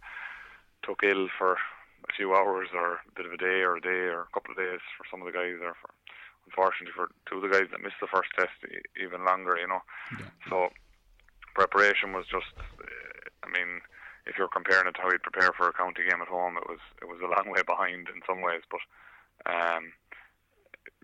[0.86, 1.58] took ill for
[2.08, 4.52] a few hours or a bit of a day or a day or a couple
[4.52, 5.90] of days for some of the guys, or for
[6.46, 8.54] unfortunately for two of the guys that missed the first test
[8.96, 9.82] even longer, you know.
[10.48, 10.70] So
[11.54, 12.50] preparation was just,
[13.44, 13.80] I mean,
[14.26, 16.68] if you're comparing it to how you'd prepare for a county game at home, it
[16.68, 18.80] was it was a long way behind in some ways, but
[19.48, 19.92] um,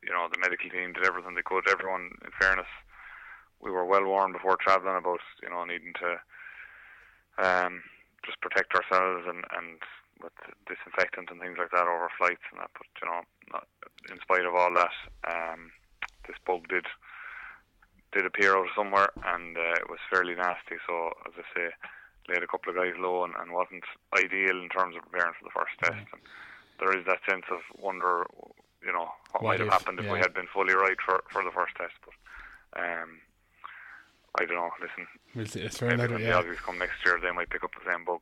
[0.02, 1.68] you know the medical team did everything they could.
[1.68, 2.70] Everyone, in fairness,
[3.60, 6.20] we were well warned before travelling about you know needing to
[7.42, 7.82] um,
[8.24, 9.80] just protect ourselves and and
[10.22, 10.32] with
[10.64, 12.70] disinfectant and things like that over flights and that.
[12.72, 13.20] But you know,
[13.52, 13.68] not,
[14.10, 14.96] in spite of all that,
[15.28, 15.72] um,
[16.26, 16.86] this bug did
[18.12, 20.80] did appear out of somewhere and uh, it was fairly nasty.
[20.86, 21.68] So as I say,
[22.28, 23.84] laid a couple of guys low and, and wasn't
[24.14, 26.06] ideal in terms of preparing for the first test.
[26.12, 26.22] And
[26.78, 28.26] there is that sense of wonder,
[28.84, 31.22] you know, what, What might have if, happened if we had been fully right for
[31.30, 31.94] for the first test.
[32.04, 32.14] But
[32.80, 33.20] um,
[34.38, 34.70] I don't know.
[34.80, 35.06] Listen,
[35.36, 35.60] We'll see.
[35.60, 36.40] It's enough, when yeah.
[36.40, 38.20] the come next year, they might pick up the same bug.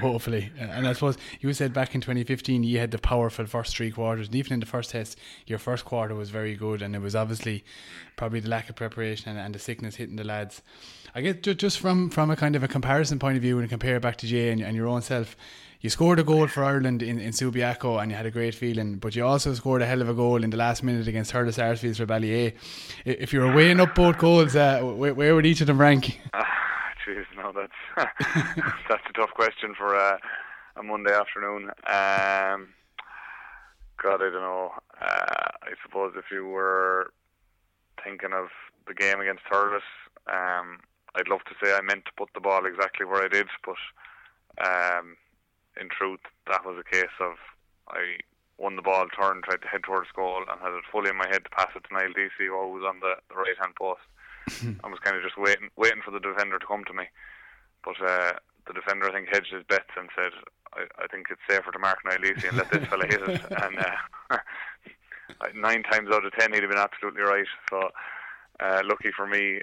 [0.00, 0.50] Hopefully.
[0.60, 3.92] Uh, And I suppose you said back in 2015 you had the powerful first three
[3.92, 4.26] quarters.
[4.26, 6.82] And even in the first test, your first quarter was very good.
[6.82, 7.64] And it was obviously
[8.16, 10.62] probably the lack of preparation and, and the sickness hitting the lads.
[11.14, 13.96] I guess just from, from a kind of a comparison point of view and compare
[13.96, 15.36] it back to Jay and, and your own self,
[15.82, 18.96] you scored a goal for Ireland in, in Subiaco and you had a great feeling,
[18.96, 21.54] but you also scored a hell of a goal in the last minute against Thurles
[21.54, 22.52] Sarsfields for Ballyea.
[23.04, 25.80] I- If you were weighing up both goals, uh, where, where would each of them
[25.80, 26.18] rank?
[26.34, 26.46] Ah,
[27.04, 27.80] Jeez, no, that's
[28.88, 30.18] that's a tough question for a
[30.82, 31.64] Monday afternoon.
[31.88, 32.68] Um,
[34.00, 34.70] God, I don't know.
[35.00, 37.12] Uh, I suppose if you were
[38.04, 38.46] thinking of
[38.86, 39.82] the game against Thurles,
[40.28, 40.78] um,
[41.16, 43.76] I'd love to say I meant to put the ball exactly where I did, but
[44.64, 45.16] um,
[45.80, 47.34] in truth, that was a case of
[47.88, 48.18] I
[48.58, 51.26] won the ball, turned, tried to head towards goal, and had it fully in my
[51.26, 54.00] head to pass it to Niall Deasy, who was on the, the right hand post.
[54.84, 57.04] I was kind of just waiting, waiting for the defender to come to me.
[57.84, 58.32] But uh,
[58.66, 60.32] the defender, I think, hedged his bets and said,
[60.74, 63.40] I, I think it's safer to mark Niall Deasy and let this fella hit it.
[63.62, 64.38] And uh,
[65.54, 67.46] nine times out of ten, he'd have been absolutely right.
[67.70, 67.90] So,
[68.60, 69.60] uh, lucky for me,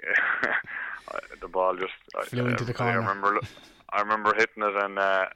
[1.40, 2.92] the ball just I- Flew into the corner.
[2.92, 3.40] I remember,
[3.92, 5.26] I remember hitting it and uh,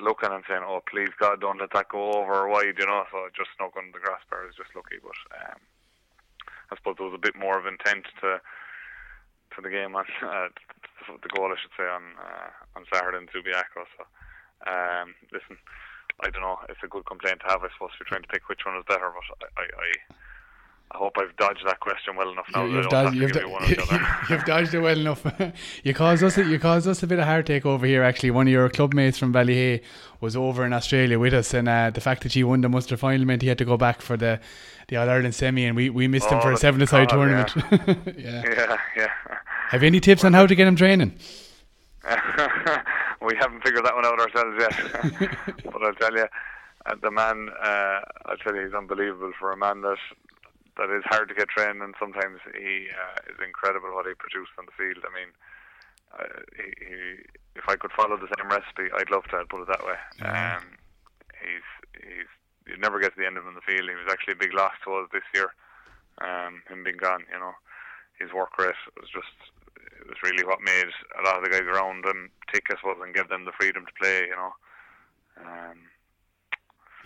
[0.00, 3.04] looking and saying, "Oh, please God, don't let that go over wide," you know.
[3.10, 4.44] So just snuck under the grass bar.
[4.44, 5.60] It was just lucky, but um,
[6.70, 8.40] I suppose there was a bit more of intent to
[9.54, 10.48] to the game on uh,
[11.08, 13.86] the goal, I should say, on uh, on Saturday in Subiaco.
[13.96, 14.04] So,
[14.68, 15.56] um, listen,
[16.20, 16.58] I don't know.
[16.68, 17.64] It's a good complaint to have.
[17.64, 19.88] I suppose you're trying to pick which one is better, but I, I, I,
[20.92, 22.64] I hope I've dodged that question well enough now.
[22.64, 24.06] You- I don't dodged, you've, you do- one or the other.
[24.30, 25.26] you've dodged it well enough.
[25.84, 28.02] you caused us a, you caused us a bit of heartache over here.
[28.02, 29.82] Actually, one of your club mates from Ballyea
[30.20, 32.96] was over in Australia with us, and uh, the fact that he won the Munster
[32.96, 34.40] final meant he had to go back for the
[34.88, 37.28] the All Ireland semi, and we, we missed him Oh, for a that's seven-a-side God,
[37.28, 37.44] yeah.
[37.44, 38.16] tournament.
[38.18, 38.42] yeah.
[38.48, 39.08] yeah, yeah.
[39.70, 41.18] Have you any tips on how to get him training?
[43.20, 45.64] we haven't figured that one out ourselves yet.
[45.64, 46.26] but I'll tell you,
[46.86, 49.96] uh, the man, uh, I'll tell you, he's unbelievable for a man that
[50.76, 54.52] that is hard to get trained, and sometimes he uh, is incredible what he produced
[54.58, 55.04] on the field.
[55.04, 55.30] I mean,
[56.12, 56.98] uh, he, he,
[57.56, 59.40] if I could follow the same recipe, I'd love to.
[59.40, 59.98] I'd put it that way.
[60.20, 60.60] Yeah.
[60.60, 60.76] Um,
[61.40, 61.68] he's
[62.00, 62.30] he's
[62.66, 63.88] you never get to the end of him in the field.
[63.88, 65.54] He was actually a big loss to us this year.
[66.20, 67.54] Um, him being gone, you know,
[68.18, 69.32] his work rate was just
[69.76, 72.98] it was really what made a lot of the guys around him tick, I suppose,
[73.02, 74.26] and give them the freedom to play.
[74.26, 74.52] You know,
[75.40, 75.78] um,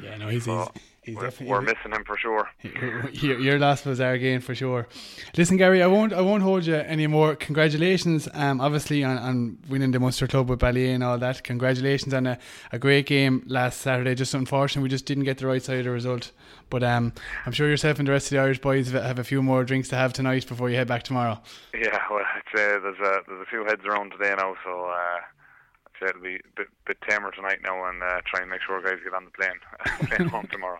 [0.02, 2.48] Yeah, no, he's so he's, he's we're, definitely we're missing him for sure.
[3.12, 4.88] your, your loss was our gain for sure.
[5.36, 7.36] Listen, Gary, I won't I won't hold you anymore.
[7.36, 11.42] Congratulations, um, obviously on, on winning the Munster Club with Ballyea and all that.
[11.44, 12.38] Congratulations on a,
[12.72, 14.14] a great game last Saturday.
[14.14, 16.32] Just unfortunate we just didn't get the right side of the result.
[16.70, 17.12] But um,
[17.44, 19.64] I'm sure yourself and the rest of the Irish boys have have a few more
[19.64, 21.40] drinks to have tonight before you head back tomorrow.
[21.74, 25.20] Yeah, well, I'd say there's a there's a few heads around today now, so uh,
[26.00, 28.60] I'd say it'll be a bit, bit tamer tonight now, and uh, try and make
[28.66, 30.78] sure guys get on the plane plane home tomorrow.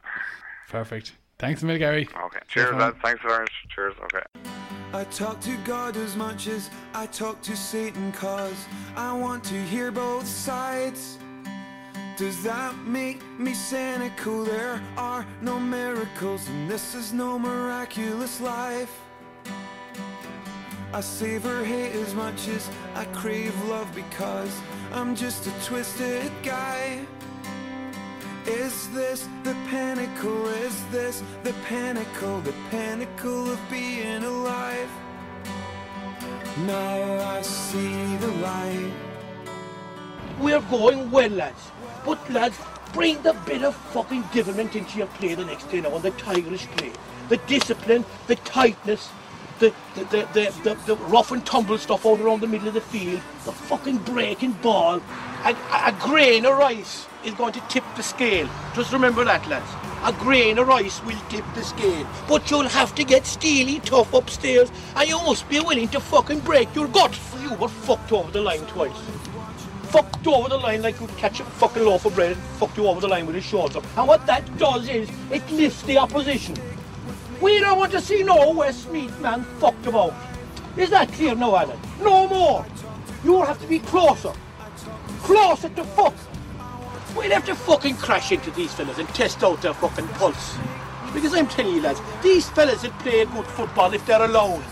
[0.68, 1.12] Perfect.
[1.38, 2.08] Thanks a million, Gary.
[2.24, 2.80] Okay, cheers, man.
[2.80, 2.96] lads.
[3.02, 3.52] Thanks very much.
[3.74, 3.94] Cheers.
[4.04, 4.22] Okay.
[4.92, 9.54] I talk to God as much as I talk to Satan, cause I want to
[9.54, 11.18] hear both sides.
[12.16, 14.44] Does that make me cynical?
[14.44, 19.00] There are no miracles, and this is no miraculous life.
[20.92, 24.60] I savor hate as much as I crave love because
[24.92, 27.06] I'm just a twisted guy.
[28.44, 30.48] Is this the pinnacle?
[30.48, 32.40] Is this the pinnacle?
[32.40, 34.90] The pinnacle of being alive?
[36.66, 38.92] Now I see the light.
[40.40, 41.70] We're going well, lads.
[42.04, 42.58] But, lads,
[42.92, 46.10] bring the bit of fucking devilment into your play the next day now, and the
[46.12, 46.92] tigerish play.
[47.28, 49.10] The discipline, the tightness,
[49.60, 52.80] the, the, the, the, the, rough and tumble stuff out around the middle of the
[52.80, 55.00] field, the fucking breaking ball.
[55.44, 58.48] A, a grain of rice is going to tip the scale.
[58.74, 59.70] Just remember that, lads.
[60.02, 62.06] A grain of rice will tip the scale.
[62.26, 66.40] But you'll have to get steely tough upstairs, and you must be willing to fucking
[66.40, 67.20] break your guts.
[67.42, 68.96] You were fucked over the line twice
[69.90, 72.86] fucked over the line like you'd catch a fucking loaf of bread and fucked you
[72.86, 73.80] over the line with his shoulder.
[73.96, 76.54] And what that does is it lifts the opposition.
[77.40, 80.12] We don't want to see no Westmeath man fucked about.
[80.76, 81.78] Is that clear now, Alan?
[82.02, 82.66] No more.
[83.24, 84.32] You'll have to be closer.
[85.22, 86.14] Closer to fuck.
[87.16, 90.56] We'll have to fucking crash into these fellas and test out their fucking pulse.
[91.14, 94.62] Because I'm telling you, lads, these fellas that play good football if they're alone.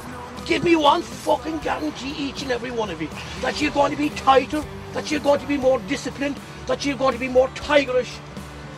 [0.45, 3.09] Give me one fucking guarantee, each and every one of you,
[3.41, 6.97] that you're going to be tighter, that you're going to be more disciplined, that you're
[6.97, 8.19] going to be more tigerish,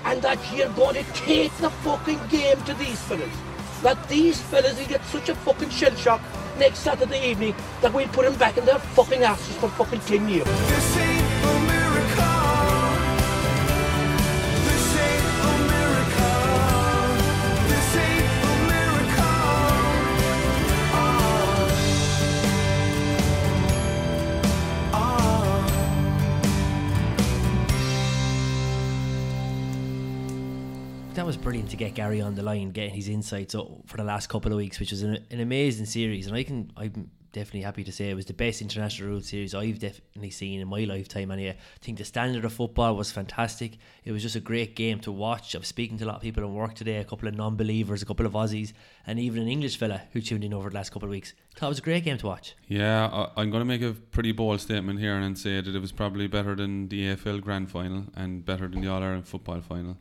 [0.04, 3.49] and that you're going to take the fucking game to these fellas.
[3.82, 6.20] That these fellas will get such a fucking shell shock
[6.58, 10.28] next Saturday evening that we'll put them back in their fucking asses for fucking 10
[10.28, 11.29] years.
[31.50, 34.56] Brilliant to get Gary on the line, getting his insights for the last couple of
[34.56, 36.28] weeks, which was an, an amazing series.
[36.28, 39.52] And I can, I'm definitely happy to say it was the best international rules series
[39.52, 41.32] I've definitely seen in my lifetime.
[41.32, 43.78] And uh, I think the standard of football was fantastic.
[44.04, 45.56] It was just a great game to watch.
[45.56, 48.00] I was speaking to a lot of people in work today, a couple of non-believers,
[48.00, 48.72] a couple of Aussies,
[49.04, 51.34] and even an English fella who tuned in over the last couple of weeks.
[51.56, 52.54] Thought it was a great game to watch.
[52.68, 55.80] Yeah, I, I'm going to make a pretty bold statement here and say that it
[55.80, 59.62] was probably better than the AFL Grand Final and better than the All Ireland Football
[59.62, 59.98] Final.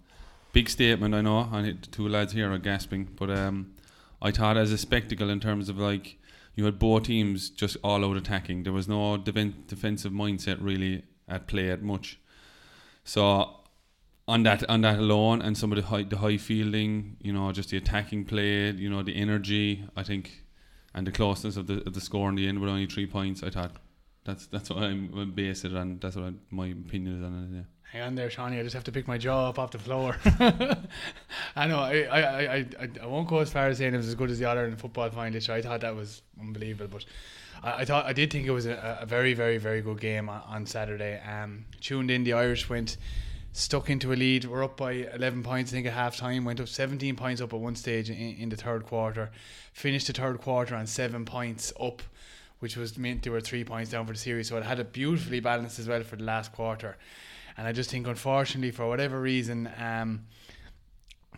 [0.51, 1.43] Big statement, I know.
[1.43, 3.75] The two lads here are gasping, but um,
[4.21, 6.17] I thought as a spectacle in terms of like
[6.55, 8.63] you had both teams just all out attacking.
[8.63, 12.19] There was no defen- defensive mindset really at play at much.
[13.03, 13.59] So
[14.27, 17.51] on that on that alone, and some of the high the high fielding, you know,
[17.51, 20.43] just the attacking play, you know, the energy, I think,
[20.93, 23.41] and the closeness of the of the score in the end with only three points.
[23.41, 23.71] I thought
[24.25, 25.99] that's that's what I'm, I'm based it on.
[25.99, 27.55] That's what I, my opinion is on it.
[27.57, 27.63] Yeah.
[27.91, 28.59] Hang on there, Shawnee.
[28.59, 30.15] I just have to pick my jaw up off the floor.
[31.55, 31.79] I know.
[31.79, 32.65] I, I, I,
[33.01, 34.75] I, won't go as far as saying it was as good as the other in
[34.75, 35.41] football final.
[35.51, 37.05] I thought that was unbelievable, but
[37.67, 40.29] I, I thought I did think it was a, a very, very, very good game
[40.29, 41.19] on, on Saturday.
[41.21, 42.97] Um, tuned in, the Irish went
[43.53, 44.45] stuck into a lead.
[44.45, 46.45] We're up by 11 points, I think, at half time.
[46.45, 49.31] Went up 17 points up at one stage in, in the third quarter.
[49.73, 52.03] Finished the third quarter on seven points up,
[52.59, 54.47] which was meant they were three points down for the series.
[54.47, 56.95] So it had it beautifully balanced as well for the last quarter.
[57.59, 60.21] And I just think, unfortunately, for whatever reason, um,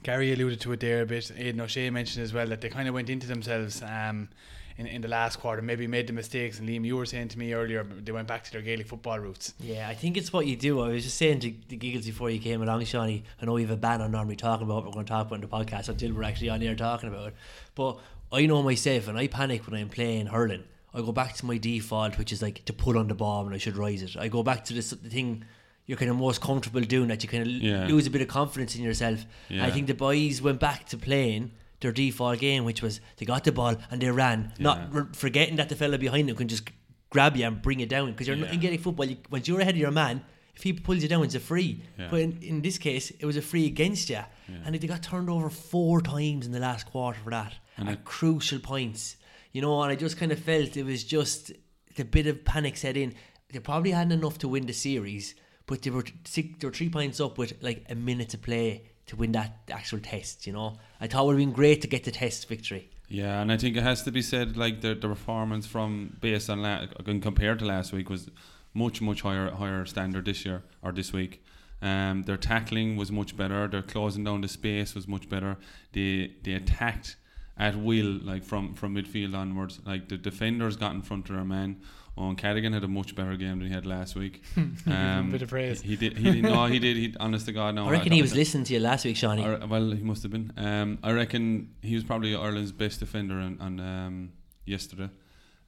[0.03, 1.31] Gary alluded to it there a bit.
[1.36, 4.29] Aidan O'Shea mentioned as well that they kind of went into themselves um,
[4.77, 6.60] in, in the last quarter, maybe made the mistakes.
[6.60, 9.17] And Liam, you were saying to me earlier, they went back to their Gaelic football
[9.17, 9.55] roots.
[9.60, 10.81] Yeah, I think it's what you do.
[10.81, 13.23] I was just saying to the giggles before you came along, Shawnee.
[13.41, 15.25] I know we have a ban on normally talking about what we're going to talk
[15.25, 17.36] about in the podcast until we're actually on air talking about it.
[17.73, 17.97] But
[18.31, 20.65] I know myself, and I panic when I'm playing hurling.
[20.93, 23.55] I go back to my default, which is like to put on the ball and
[23.55, 24.15] I should rise it.
[24.15, 25.45] I go back to this the thing
[25.86, 27.88] you're kind of most comfortable doing that you kind of Yeah.
[27.88, 29.26] lose a bit of confidence in yourself.
[29.50, 29.65] Yeah.
[29.65, 33.44] I think the boys went back to playing their default game, which was they got
[33.44, 34.63] the ball and they ran, Yeah.
[34.63, 36.70] not r- forgetting that the fella behind them can just
[37.10, 38.12] grab you and bring you down.
[38.12, 40.24] Because you're not in Gaelic football, you, once you're ahead of your man,
[40.56, 41.82] if he pulls you down, it's a free.
[41.98, 44.20] But in, in this case, it was a free against you,
[44.63, 47.94] and they got turned over four times in the last quarter for that And at
[47.96, 49.15] it- crucial points.
[49.54, 51.52] You know, and I just kind of felt it was just
[51.96, 53.13] the bit of panic set in.
[53.52, 55.36] They probably hadn't enough to win the series,
[55.71, 59.15] but they were six, were three points up with like a minute to play to
[59.15, 60.45] win that actual test.
[60.45, 62.89] You know, I thought it would have been great to get the test victory.
[63.07, 66.49] Yeah, and I think it has to be said, like the the performance from based
[66.49, 66.88] on la-
[67.21, 68.29] compared to last week was
[68.73, 71.41] much much higher higher standard this year or this week.
[71.81, 73.65] Um, their tackling was much better.
[73.69, 75.55] Their closing down the space was much better.
[75.93, 77.15] They they attacked
[77.57, 79.79] at will, like from from midfield onwards.
[79.86, 81.77] Like the defenders got in front of their man.
[82.17, 84.43] Eoin Cadogan had a much better game than he had last week.
[84.88, 85.82] Um, Bit of praise.
[85.82, 86.17] He, he did.
[86.17, 86.43] He did.
[86.43, 86.97] No, he did.
[86.97, 87.88] He honest to God, no.
[87.88, 89.45] I reckon thought he was listening to you last week, Shawnee.
[89.45, 90.52] I well, he must have been.
[90.58, 94.32] Um, I reckon he was probably Ireland's best defender on, on um,
[94.65, 95.10] yesterday.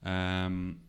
[0.03, 0.79] Um,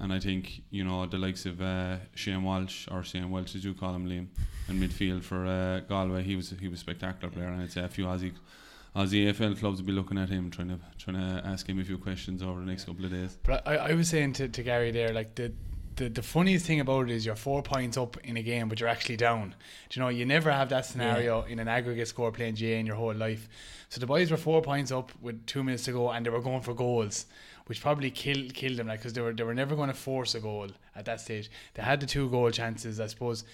[0.00, 3.64] and I think you know the likes of uh, Shane Walsh or Shane Welch, as
[3.64, 4.28] you call him, Liam,
[4.68, 6.22] in midfield for uh, Galway.
[6.22, 8.32] He was he was a spectacular player, and I'd say a few Aussie
[8.96, 11.84] Aussie AFL clubs will be looking at him, trying to trying to ask him a
[11.84, 13.36] few questions over the next couple of days.
[13.42, 15.52] But I, I was saying to, to Gary there, like the,
[15.96, 18.80] the the funniest thing about it is you're four points up in a game, but
[18.80, 19.54] you're actually down.
[19.90, 22.86] Do you know you never have that scenario in an aggregate score playing GAA in
[22.86, 23.48] your whole life.
[23.90, 26.40] So the boys were four points up with two minutes to go, and they were
[26.40, 27.26] going for goals,
[27.66, 30.34] which probably killed killed them, like because they were they were never going to force
[30.34, 31.50] a goal at that stage.
[31.74, 33.44] They had the two goal chances, I suppose.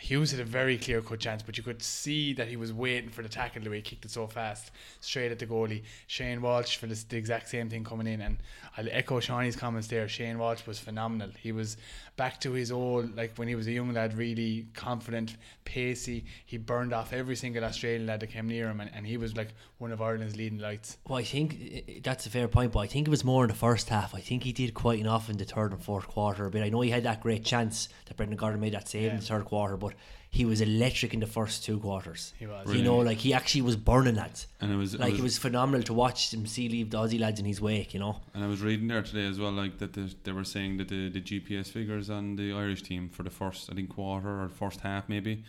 [0.00, 3.10] Hughes had a very clear cut chance, but you could see that he was waiting
[3.10, 5.82] for the tackle the way he kicked it so fast, straight at the goalie.
[6.06, 8.38] Shane Walsh for this, the exact same thing coming in, and
[8.76, 10.08] I'll echo Shawnee's comments there.
[10.08, 11.30] Shane Walsh was phenomenal.
[11.38, 11.76] He was
[12.18, 16.26] back to his old, like when he was a young lad, really confident, pacey.
[16.44, 19.34] He burned off every single Australian lad that came near him, and, and he was
[19.34, 20.98] like one of Ireland's leading lights.
[21.08, 23.54] Well, I think that's a fair point, but I think it was more in the
[23.56, 24.14] first half.
[24.14, 26.58] I think he did quite enough in the third and fourth quarter But.
[26.62, 29.22] I know he had that great chance that Brendan Gordon made that save in the
[29.24, 29.94] third quarter, but
[30.30, 32.34] he was electric in the first two quarters.
[32.38, 32.72] He was.
[32.74, 34.46] You know, like he actually was burning lads.
[34.60, 36.98] And it was it Like was- it was phenomenal to watch him see leave the
[36.98, 37.94] Aussie lads in his wake.
[37.94, 40.44] You know, And I was reading there today as well, like that the, they were
[40.44, 43.88] saying that the, the GPS figures on the Irish team for the first, I think,
[43.88, 45.44] quarter or first half maybe,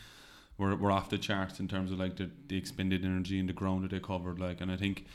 [0.58, 3.54] were, were off the charts in terms of like the, the expended energy and the
[3.54, 4.40] ground that they covered.
[4.40, 5.06] Like, and I think,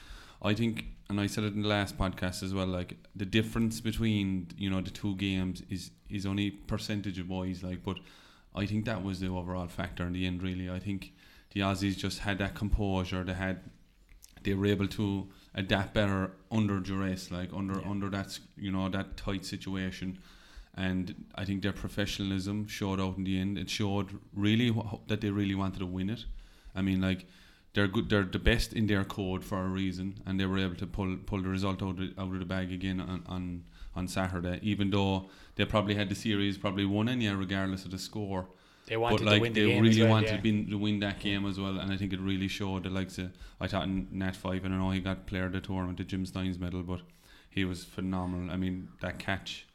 [0.43, 2.67] I think, and I said it in the last podcast as well.
[2.67, 7.63] Like the difference between you know the two games is is only percentage of wise.
[7.63, 7.97] Like, but
[8.55, 10.43] I think that was the overall factor in the end.
[10.43, 11.13] Really, I think
[11.53, 13.25] the Aussies just had that composure.
[13.25, 13.61] They had
[14.43, 19.17] they were able to adapt better under duress, like under under that you know that
[19.17, 20.19] tight situation,
[20.77, 23.59] and I think their professionalism showed out in the end.
[23.59, 26.25] It showed really wh- that they really wanted to win it.
[26.75, 27.27] I mean, like
[27.73, 30.77] they're good, they're the best in their code for a reason, and they were able
[30.77, 33.65] to pull pull the result out of, out of the bag again on, on
[33.97, 37.91] on Saturday, even though they probably had the series probably won in yeah, regardless of
[37.91, 38.47] the score
[38.87, 40.37] They wanted but like to win the they game really as well, wanted yeah.
[40.37, 42.85] to, win, to win that game as well, and I think it really showed.
[42.85, 43.31] The likes of
[43.61, 46.05] I thought in Nat Fyfe, I don't know, he got player of the tournament, the
[46.05, 47.01] Jim Stynes medal, but
[47.49, 48.53] he was phenomenal.
[48.53, 49.67] I mean, that catch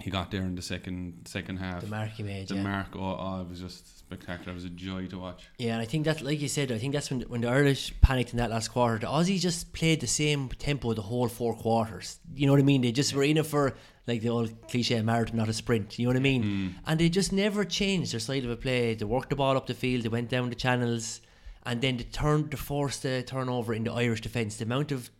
[0.00, 1.80] he got there in the second second half.
[1.80, 2.48] the mark he made.
[2.48, 2.62] The yeah.
[2.62, 4.52] mark, oh, oh, it was just spectacular.
[4.52, 5.48] It was a joy to watch.
[5.58, 7.92] Yeah, and I think that, like you said, I think that's when when the Irish
[8.00, 8.98] panicked in that last quarter.
[8.98, 12.18] The Aussies just played the same tempo the whole four quarters.
[12.34, 12.82] You know what I mean?
[12.82, 13.74] They just were in it for
[14.06, 15.98] like the old cliche marathon, not a sprint.
[15.98, 16.42] You know what I mean?
[16.42, 16.68] Mm-hmm.
[16.86, 18.94] And they just never changed their side of a play.
[18.94, 20.04] They worked the ball up the field.
[20.04, 21.20] They went down the channels,
[21.64, 24.56] and then they turned to force the turnover in the Irish defence.
[24.56, 25.10] The amount of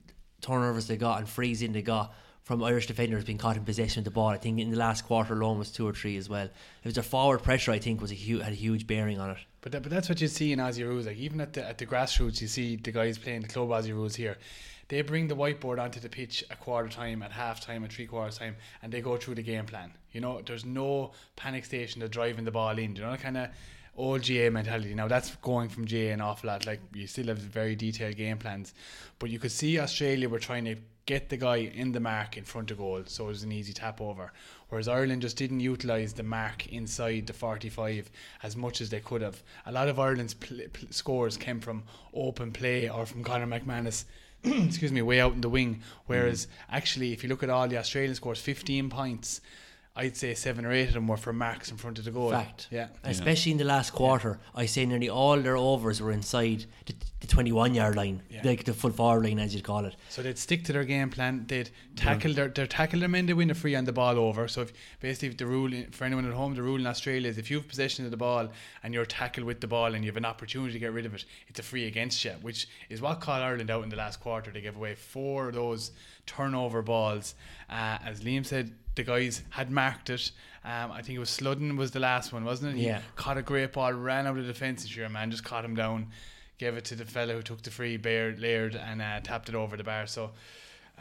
[0.43, 2.15] turnovers they got and freezing they got
[2.47, 4.29] from Irish defenders being caught in possession of the ball.
[4.29, 6.45] I think in the last quarter alone was two or three as well.
[6.45, 7.73] It was their forward pressure.
[7.73, 9.39] I think was a had a huge bearing on it.
[9.63, 11.07] But that, but that's what you see in Aussie rules.
[11.07, 13.91] Like even at the at the grassroots, you see the guys playing the club Aussie
[13.91, 14.39] rules here.
[14.87, 18.07] They bring the whiteboard onto the pitch a quarter time, at half time, at three
[18.07, 19.93] quarters time, and they go through the game plan.
[20.13, 22.95] You know, there's no panic station to driving the ball in.
[22.95, 23.49] You know, kind of
[23.97, 24.95] old GAA mentality.
[24.95, 26.67] Now that's going from GAA an awful lot.
[26.67, 28.75] Like you still have very detailed game plans,
[29.19, 30.77] but you could see Australia were trying to
[31.07, 33.73] get the guy in the mark in front of goal, so it was an easy
[33.73, 34.33] tap over.
[34.69, 38.11] Whereas Ireland just didn't utilise the mark inside the 45
[38.43, 39.41] as much as they could have.
[39.67, 44.05] A lot of Ireland's pl- pl- scores came from open play or from Conor McManus.
[44.45, 45.83] excuse me, way out in the wing.
[46.07, 49.41] Whereas actually, if you look at all the Australian scores, 15 points,
[49.97, 52.31] I'd say seven or eight of them were for marks in front of the goal.
[52.31, 52.69] Fact.
[52.71, 52.89] Yeah.
[53.03, 57.27] Especially in the last quarter, I say nearly all their overs were inside the, the
[57.27, 58.43] 21 yard line, Yeah.
[58.45, 59.97] like the full forward line, as you'd call it.
[60.11, 61.45] So they'd stick to their game plan.
[61.47, 64.47] They'd tackle their, their tackle their men to win a free on the ball over.
[64.49, 67.39] So if basically if the rule for anyone at home, the rule in Australia is
[67.39, 68.51] if you have possession of the ball
[68.83, 71.15] and you're tackled with the ball and you have an opportunity to get rid of
[71.15, 74.21] it, it's a free against you, which is what caught Ireland out in the last
[74.21, 74.51] quarter.
[74.51, 75.93] They gave away four of those
[76.27, 77.35] turnover balls.
[77.71, 80.31] Uh, as Liam said, the guys had marked it.
[80.65, 82.81] Um, I think it was Sludden was the last one, wasn't it?
[82.81, 83.01] He Yeah.
[83.15, 85.77] caught a great ball, ran out of the defence this year, man, just caught him
[85.77, 86.09] down,
[86.59, 89.55] gave it to the fellow who took the free, Baird, Laird, and uh, tapped it
[89.55, 90.07] over the bar.
[90.07, 90.31] So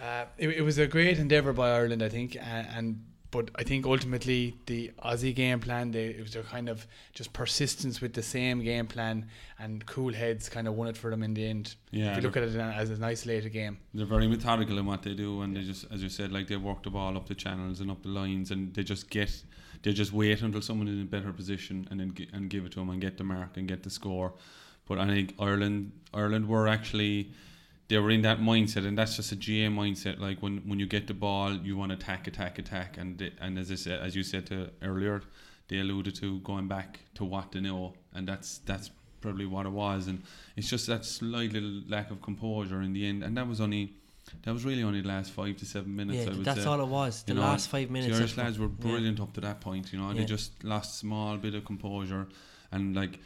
[0.02, 3.02] uh, it, it was a great endeavour by Ireland, I think, uh, and
[3.32, 7.34] but I think ultimately the Aussie game plan, they, it was their kind of just
[7.34, 9.28] persistence with the same game plan
[9.60, 11.76] and cool heads kind of won it for them in the end.
[11.92, 13.78] Yeah, if you look at it as an isolated game.
[13.94, 16.56] They're very methodical in what they do, and they just, as you said, like they
[16.56, 19.44] work the ball up the channels and up the lines, and they just get,
[19.84, 22.64] they just wait until someone is in a better position, and then gi- and give
[22.66, 24.34] it to them and get the mark and get the score.
[24.88, 27.32] But I think Ireland, Ireland were actually,
[27.88, 30.20] they were in that mindset, and that's just a GAA mindset.
[30.20, 33.32] Like when, when you get the ball, you want to attack, attack, attack, and they,
[33.42, 35.22] and as I said, as you said to earlier,
[35.68, 39.72] they alluded to going back to what they know, and that's that's probably what it
[39.72, 40.22] was, and
[40.56, 43.94] it's just that slight little lack of composure in the end, and that was only.
[44.42, 46.26] That was really only the last five to seven minutes.
[46.26, 46.66] Yeah, that's say.
[46.68, 47.22] all it was.
[47.22, 48.12] The You know, last five minutes.
[48.12, 48.80] The Irish lads were yeah.
[48.80, 49.94] brilliant up to that point.
[49.94, 50.22] You know, Yeah.
[50.22, 52.28] they just lost a small bit of composure,
[52.72, 53.20] and like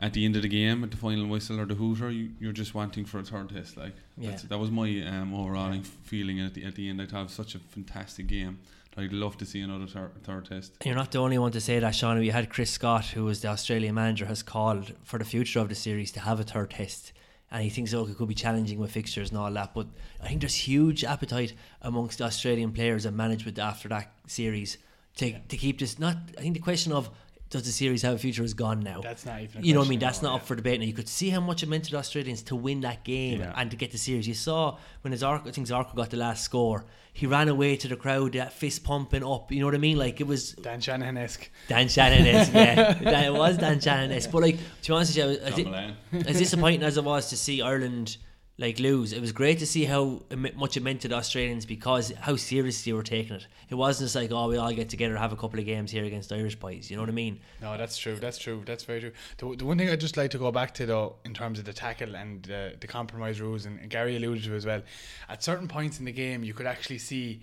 [0.00, 2.52] at the end of the game, at the final whistle or the hooter, you, you're
[2.52, 3.76] just wanting for a third test.
[3.76, 4.48] Like that's, Yeah.
[4.48, 7.00] that was my um, overall feeling at the at the end.
[7.02, 8.58] I thought it was such a fantastic game.
[8.96, 10.72] I'd love to see another thir- third test.
[10.80, 12.18] And You're not the only one to say that, Sean.
[12.18, 15.68] We had Chris Scott, who was the Australian manager, has called for the future of
[15.68, 17.12] the series to have a third test.
[17.52, 19.74] And he thinks look, it could be challenging with fixtures and all that.
[19.74, 19.86] But
[20.22, 24.78] I think there's huge appetite amongst the Australian players and management after that series
[25.16, 25.98] to, to keep this.
[25.98, 27.10] Not I think the question of
[27.50, 29.00] does the series have a future is gone now.
[29.02, 29.98] That's not even a you know what I mean.
[29.98, 30.78] That's anymore, not up for debate.
[30.80, 33.40] Now you could see how much it meant to the Australians to win that game
[33.40, 33.52] Yeah.
[33.56, 34.28] and to get the series.
[34.28, 36.84] You saw when Zarko, I think Zarko got the last score.
[37.12, 39.50] He ran away to the crowd, that fist pumping up.
[39.50, 39.98] You know what I mean?
[39.98, 41.50] Like it was Dan Shanahan esque.
[41.66, 43.26] Dan Shannon esque, yeah.
[43.26, 44.30] It was Dan Shannon esque.
[44.30, 47.36] But like, to be honest with you, as, it, as disappointing as it was to
[47.36, 48.16] see Ireland
[48.60, 50.20] like lose, it was great to see how
[50.54, 53.46] much it meant to the Australians because how seriously they were taking it.
[53.70, 56.04] It wasn't just like, oh, we all get together, have a couple of games here
[56.04, 56.90] against Irish boys.
[56.90, 57.40] You know what I mean?
[57.62, 58.16] No, that's true.
[58.16, 58.62] That's true.
[58.66, 59.12] That's very true.
[59.38, 61.64] The, the one thing I'd just like to go back to, though, in terms of
[61.64, 64.82] the tackle and uh, the compromise rules, and, and Gary alluded to as well,
[65.30, 67.40] at certain points in the game, you could actually see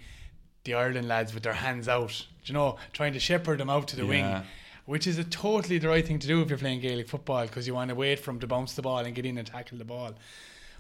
[0.66, 3.96] the Ireland lads with their hands out, you know, trying to shepherd them out to
[3.96, 4.44] the wing.
[4.86, 7.68] Which is a totally the right thing to do if you're playing Gaelic football because
[7.68, 9.78] you want to wait for them to bounce the ball and get in and tackle
[9.78, 10.14] the ball.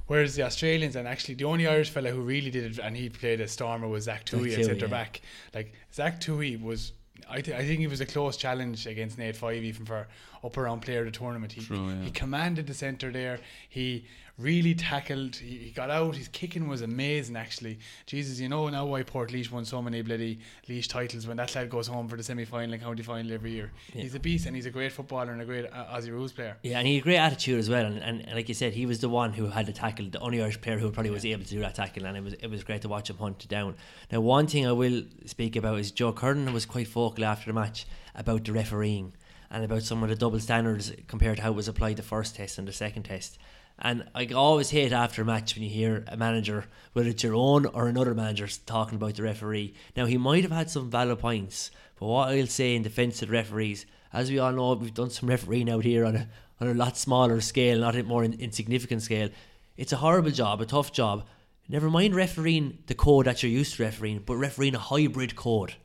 [0.08, 3.10] Whereas the Australians and actually the only Irish fella who really did it and he
[3.10, 4.92] played as Stormer was Zach Tuohy, at centre yeah.
[4.92, 5.22] back.
[5.54, 6.94] Like Zach Tuohy was,
[7.30, 10.08] I, th- I think he was a close challenge against Nate Fyfe even for
[10.44, 11.52] upper round player of the tournament.
[11.52, 12.04] He, True, yeah.
[12.04, 13.40] he commanded the centre there.
[13.68, 14.06] He
[14.38, 15.36] really tackled.
[15.36, 16.16] He, he got out.
[16.16, 17.80] His kicking was amazing actually.
[18.06, 21.70] Jesus, you know now why Portlaoise won so many bloody Leash titles when that lad
[21.70, 23.72] goes home for the semi final and county final every year.
[23.92, 26.58] He's a beast and he's a great footballer and a great uh, Aussie rules player.
[26.64, 27.86] Yeah, and he had a great attitude as well.
[27.86, 30.42] And, and, like you said, he was the one who had the tackle, the only
[30.42, 32.64] Irish player who probably was able to do that tackle, and it was it was
[32.64, 33.76] great to watch him hunt it down.
[34.12, 37.60] Now, one thing I will speak about is Joe Kernan was quite vocal after the
[37.60, 37.86] match
[38.16, 39.14] about the refereeing
[39.50, 42.36] and about some of the double standards compared to how it was applied the first
[42.36, 43.38] test and the second test.
[43.80, 47.36] And I always hate after a match when you hear a manager, whether it's your
[47.36, 49.76] own or another manager, talking about the referee.
[49.96, 51.70] Now, he might have had some valid points,
[52.00, 55.30] but what I'll say in defence of referees, as we all know, we've done some
[55.30, 56.28] refereeing out here on a,
[56.60, 59.30] on a lot smaller scale, not a more in, insignificant scale.
[59.76, 61.28] It's a horrible job, a tough job.
[61.70, 65.76] Never mind refereeing the code that you're used to refereeing, but refereeing a hybrid code.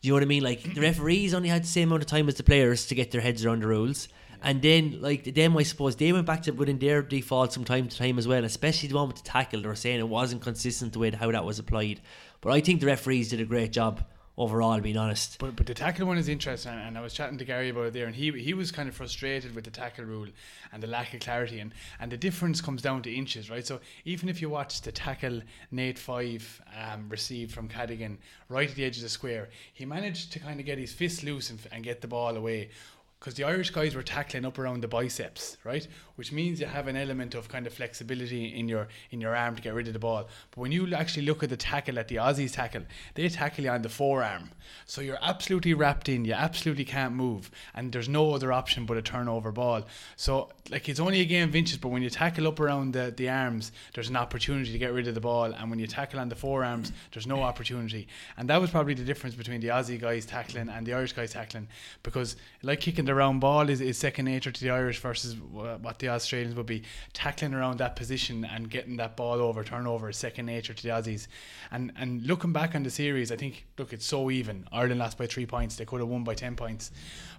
[0.00, 0.42] Do you know what I mean?
[0.42, 3.10] Like the referees only had the same amount of time as the players to get
[3.10, 4.08] their heads around the rules.
[4.42, 7.88] And then, like them, I suppose they went back to within their defaults from time
[7.88, 8.44] to time as well.
[8.44, 11.44] Especially the one with the tackle, they were saying it wasn't consistent with how that
[11.44, 12.00] was applied.
[12.40, 14.04] But I think the referees did a great job
[14.38, 14.80] overall.
[14.80, 17.68] Being honest, But but the tackle one is interesting, and I was chatting to Gary
[17.70, 20.28] about it there, and he he was kind of frustrated with the tackle rule
[20.72, 23.66] and the lack of clarity, and and the difference comes down to inches, right?
[23.66, 28.18] So even if you watch the tackle Nate Fyfe um, received from Cadogan
[28.48, 31.24] right at the edge of the square, he managed to kind of get his fist
[31.24, 32.70] loose and, and get the ball away.
[33.18, 35.86] Because the Irish guys were tackling up around the biceps, right?
[36.14, 39.56] Which means you have an element of kind of flexibility in your in your arm
[39.56, 40.28] to get rid of the ball.
[40.50, 42.82] But when you actually look at the tackle that the Aussies tackle,
[43.14, 44.50] they tackle you on the forearm,
[44.86, 46.24] so you're absolutely wrapped in.
[46.24, 49.86] You absolutely can't move, and there's no other option but a turnover ball.
[50.16, 53.12] So like it's only a game of inches, but when you tackle up around the,
[53.16, 56.20] the arms, there's an opportunity to get rid of the ball, and when you tackle
[56.20, 58.06] on the forearms, there's no opportunity.
[58.36, 61.32] And that was probably the difference between the Aussie guys tackling and the Irish guys
[61.32, 61.68] tackling,
[62.02, 65.98] because like kicking the round ball is, is second nature to the Irish versus what
[65.98, 66.82] the Australians would be
[67.14, 70.90] tackling around that position and getting that ball over turnover is second nature to the
[70.90, 71.26] Aussies.
[71.70, 74.68] And and looking back on the series, I think look it's so even.
[74.70, 75.76] Ireland lost by three points.
[75.76, 76.90] They could have won by ten points,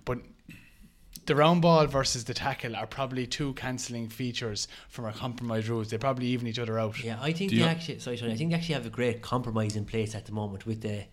[0.05, 0.17] but
[1.28, 5.89] the round ball versus the tackle are probably two cancelling features from our compromise rules.
[5.91, 7.03] They probably even each other out.
[7.03, 7.99] Yeah, I think Do they you- actually.
[7.99, 8.32] Sorry, sorry.
[8.32, 11.03] I think they actually have a great compromise in place at the moment with the,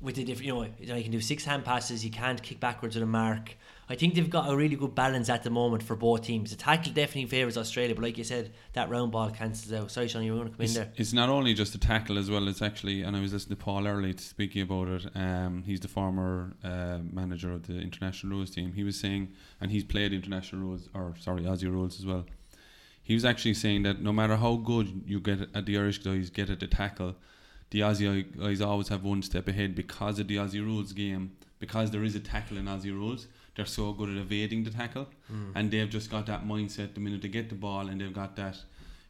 [0.00, 0.46] with the different.
[0.46, 2.04] You know, you know, you can do six hand passes.
[2.04, 3.56] You can't kick backwards with a mark.
[3.88, 6.50] I think they've got a really good balance at the moment for both teams.
[6.50, 9.92] The tackle definitely favours Australia, but like you said, that round ball cancels out.
[9.92, 10.92] Sorry, Sean, you were going to come in It's, there.
[10.96, 12.48] it's not only just the tackle as well.
[12.48, 15.06] It's actually, and I was listening to Paul Earley speaking about it.
[15.14, 18.72] Um, he's the former uh, manager of the international rules team.
[18.72, 19.28] He was saying,
[19.60, 22.26] and he's played international rules, or sorry, Aussie rules as well.
[23.04, 26.28] He was actually saying that no matter how good you get at the Irish guys
[26.28, 27.14] get at the tackle,
[27.70, 31.36] the Aussie guys always have one step ahead because of the Aussie rules game.
[31.60, 35.08] Because there is a tackle in Aussie rules, they're so good at evading the tackle,
[35.54, 38.36] and they've just got that mindset the minute they get the ball, and they've got
[38.36, 38.56] that,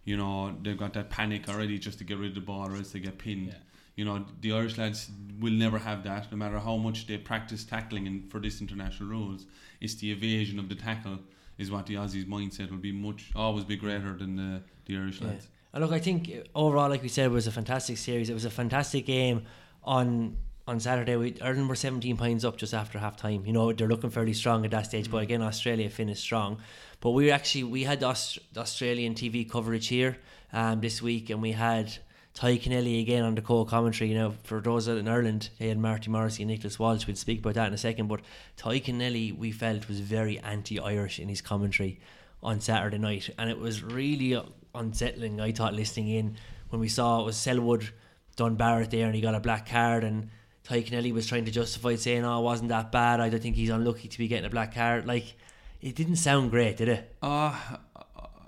[0.04, 2.76] you know, they've got that panic already just to get rid of the ball, or
[2.76, 3.48] else they get pinned.
[3.48, 3.54] Yeah.
[3.96, 7.64] You know, the Irish lads will never have that, no matter how much they practice
[7.64, 9.46] tackling in, for this international rules.
[9.80, 11.18] It's the evasion of the tackle
[11.58, 15.20] is what the Aussies' mindset will be much always be greater than the, the Irish
[15.20, 15.28] Yeah.
[15.28, 15.48] lads.
[15.72, 18.28] And look, I think uh, overall, like we said, it was a fantastic series.
[18.30, 19.44] It was a fantastic game
[19.82, 20.36] on
[20.66, 21.16] on Saturday.
[21.16, 23.46] We Ireland were 17 points up just after half time.
[23.46, 26.58] You know, they're looking fairly strong at that stage, but again, Australia finished strong.
[27.00, 30.18] But we actually we had the, Aust- the Australian TV coverage here
[30.52, 31.96] um, this week, and we had
[32.34, 34.10] Tadhg Kennelly again on the co-commentary.
[34.10, 37.06] You know, for those in Ireland, they had Marty Morrissey and Nicholas Walsh.
[37.06, 38.08] We'll speak about that in a second.
[38.08, 38.20] But
[38.58, 42.00] Tadhg Kennelly, we felt was very anti-Irish in his commentary
[42.42, 44.40] on Saturday night, and it was really
[44.74, 45.40] unsettling.
[45.40, 46.36] I thought listening in
[46.70, 47.90] when we saw it was Selwood
[48.36, 50.28] done Barrett there, and he got a black card, and
[50.66, 53.20] Tadhg Kennelly was trying to justify saying, "Oh, it wasn't that bad.
[53.20, 55.36] I don't think he's unlucky to be getting a black card." Like,
[55.80, 57.16] it didn't sound great, did it?
[57.22, 57.54] Uh,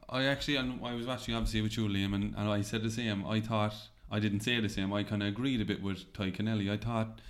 [0.09, 2.91] I actually, and I was watching obviously with you, Liam, and, and I said the
[2.91, 3.27] same.
[3.27, 3.75] I thought,
[4.11, 6.71] I didn't say the same, I kind of agreed a bit with Tadhg Kennelly.
[6.73, 7.21] I thought,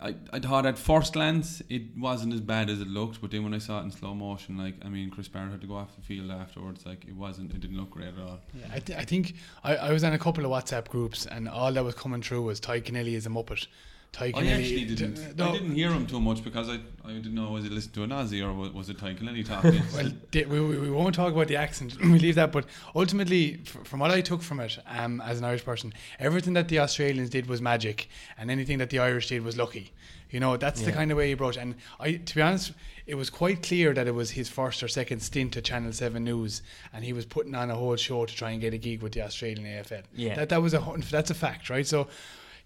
[0.00, 3.42] I, I thought at first glance it wasn't as bad as it looked, but then
[3.42, 5.74] when I saw it in slow motion, like, I mean, Chris Barrett had to go
[5.74, 8.38] off the field afterwards, like, it wasn't, it didn't look great at all.
[8.54, 9.34] Yeah, I, th- I think
[9.64, 12.42] I, I was on a couple of WhatsApp groups, and all that was coming through
[12.42, 13.66] was Tadhg Kennelly is a muppet.
[14.12, 15.14] Tadhg I Kennelly, actually didn't.
[15.14, 17.72] d- I no, didn't hear him too much because I, I didn't know was it
[17.72, 19.80] listening to a Nazi or was, was it Tadhg Kennelly talking.
[19.94, 22.00] Well, we, we, we won't talk about the accent.
[22.00, 22.52] we leave that.
[22.52, 26.68] But ultimately, from what I took from it, um, as an Irish person, everything that
[26.68, 29.92] the Australians did was magic, and anything that the Irish did was lucky.
[30.30, 31.56] You know, that's the kind of way he approached.
[31.56, 32.72] And I, to be honest,
[33.06, 36.24] it was quite clear that it was his first or second stint at Channel Seven
[36.24, 36.60] News,
[36.92, 39.12] and he was putting on a whole show to try and get a gig with
[39.12, 40.02] the Australian AFL.
[40.14, 40.34] Yeah.
[40.34, 41.86] that that was a that's a fact, right?
[41.86, 42.08] So.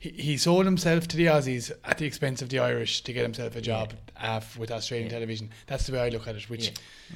[0.03, 3.23] He, he sold himself to the Aussies at the expense of the Irish to get
[3.23, 5.15] himself a job uh, with Australian Yeah.
[5.19, 5.51] television.
[5.69, 6.73] That's the way I look at it, which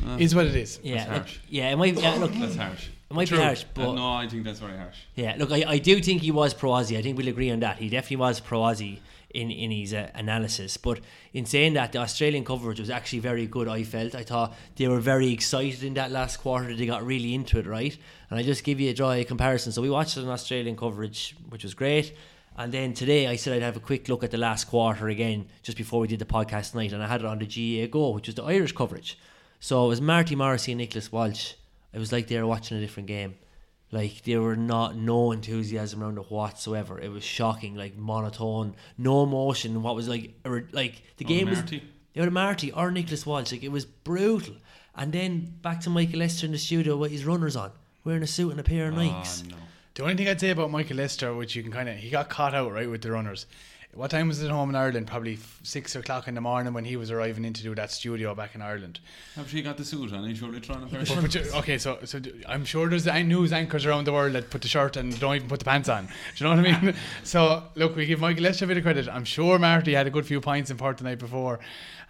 [0.06, 0.78] Uh, is what it is.
[0.84, 1.38] Yeah, That's look, harsh.
[1.48, 1.94] yeah, it might.
[1.98, 2.84] Yeah, look, That's harsh.
[3.10, 3.38] it might True.
[3.38, 4.98] be harsh, Uh, but no, I think that's very harsh.
[5.16, 6.96] Yeah, look, I, I do think he was pro Aussie.
[6.96, 7.78] I think we'll agree on that.
[7.78, 8.98] He definitely was pro Aussie
[9.40, 10.76] in, in his uh, analysis.
[10.76, 11.00] But
[11.32, 14.14] in saying that, the Australian coverage was actually very good, I felt.
[14.14, 16.72] I thought they were very excited in that last quarter.
[16.76, 17.96] They got really into it, right?
[18.30, 19.72] And I just give you a dry comparison.
[19.72, 22.12] So we watched an Australian coverage, which was great.
[22.58, 25.46] And then today I said I'd have a quick look at the last quarter again,
[25.62, 26.92] just before we did the podcast tonight.
[26.92, 29.18] And I had it on the GAA GO, which was the Irish coverage.
[29.60, 31.52] So it was Marty Morrissey and Nicholas Walsh.
[31.92, 33.36] It was like they were watching a different game.
[33.92, 36.98] Like there were not no enthusiasm around it whatsoever.
[36.98, 39.82] It was shocking, like monotone, no emotion.
[39.82, 40.34] What was like,
[40.72, 41.82] like the Oh, game was Marty?
[42.14, 43.52] the Marty or Nicholas Walsh.
[43.52, 44.56] Like it was brutal.
[44.94, 47.70] And then back to Michael Lyster in the studio with his runners on,
[48.02, 49.42] wearing a suit and a pair of ah, Nikes.
[49.44, 49.56] Oh, no.
[49.96, 52.28] The only thing I'd say about Michael Lyster, which you can kind of, he got
[52.28, 53.46] caught out right with the runners.
[53.94, 55.06] What time was it home in Ireland?
[55.06, 57.90] Probably f- six o'clock in the morning when he was arriving in to do that
[57.90, 59.00] studio back in Ireland.
[59.36, 60.28] Have she got the suit on?
[60.28, 63.86] He's surely trying to But- but okay, so so d- I'm sure there's news anchors
[63.86, 66.04] around the world that put the shirt and don't even put the pants on.
[66.08, 66.94] Do you know what I mean?
[67.24, 69.08] so look, we give Michael Lyster a bit of credit.
[69.08, 71.58] I'm sure Marty had a good few pints in part the night before,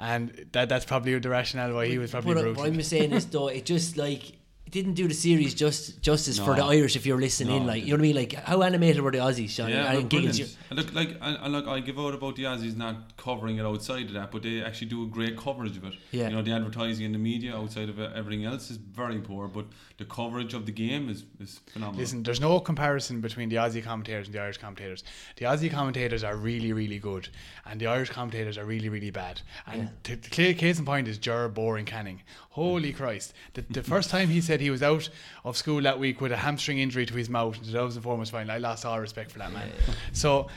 [0.01, 2.62] and that that's probably the rationale why he was probably But brutal.
[2.64, 4.32] what I'm saying is though, it just like
[4.71, 6.97] didn't do the series just justice for the Irish.
[6.97, 9.12] If you're listening No, in, like you know what I mean, like how animated were
[9.12, 9.69] the Aussies, Sean?
[9.71, 12.45] Yeah, and look, Giggins, And look, like, and, and look, I give out about the
[12.45, 15.85] Aussies not covering it outside of that, but they actually do a great coverage of
[15.85, 15.95] it.
[16.11, 16.29] Yeah.
[16.29, 19.47] You know, the advertising in the media outside of it, everything else is very poor,
[19.49, 19.67] but
[19.99, 22.01] the coverage of the game is, is phenomenal.
[22.01, 25.05] Listen, there's no comparison between the Aussie commentators and the Irish commentators.
[25.37, 27.29] The Aussie commentators are really, really good,
[27.64, 29.41] and the Irish commentators are really, really bad.
[29.67, 32.23] And t- the clear case in point is Ger Boring Canning.
[32.57, 33.35] Holy Christ!
[33.53, 35.11] The, the first time he said he was out
[35.45, 38.31] of school that week with a hamstring injury to his mouth in the 2004 was
[38.31, 39.71] final, I lost all respect for that man.
[40.13, 40.49] So.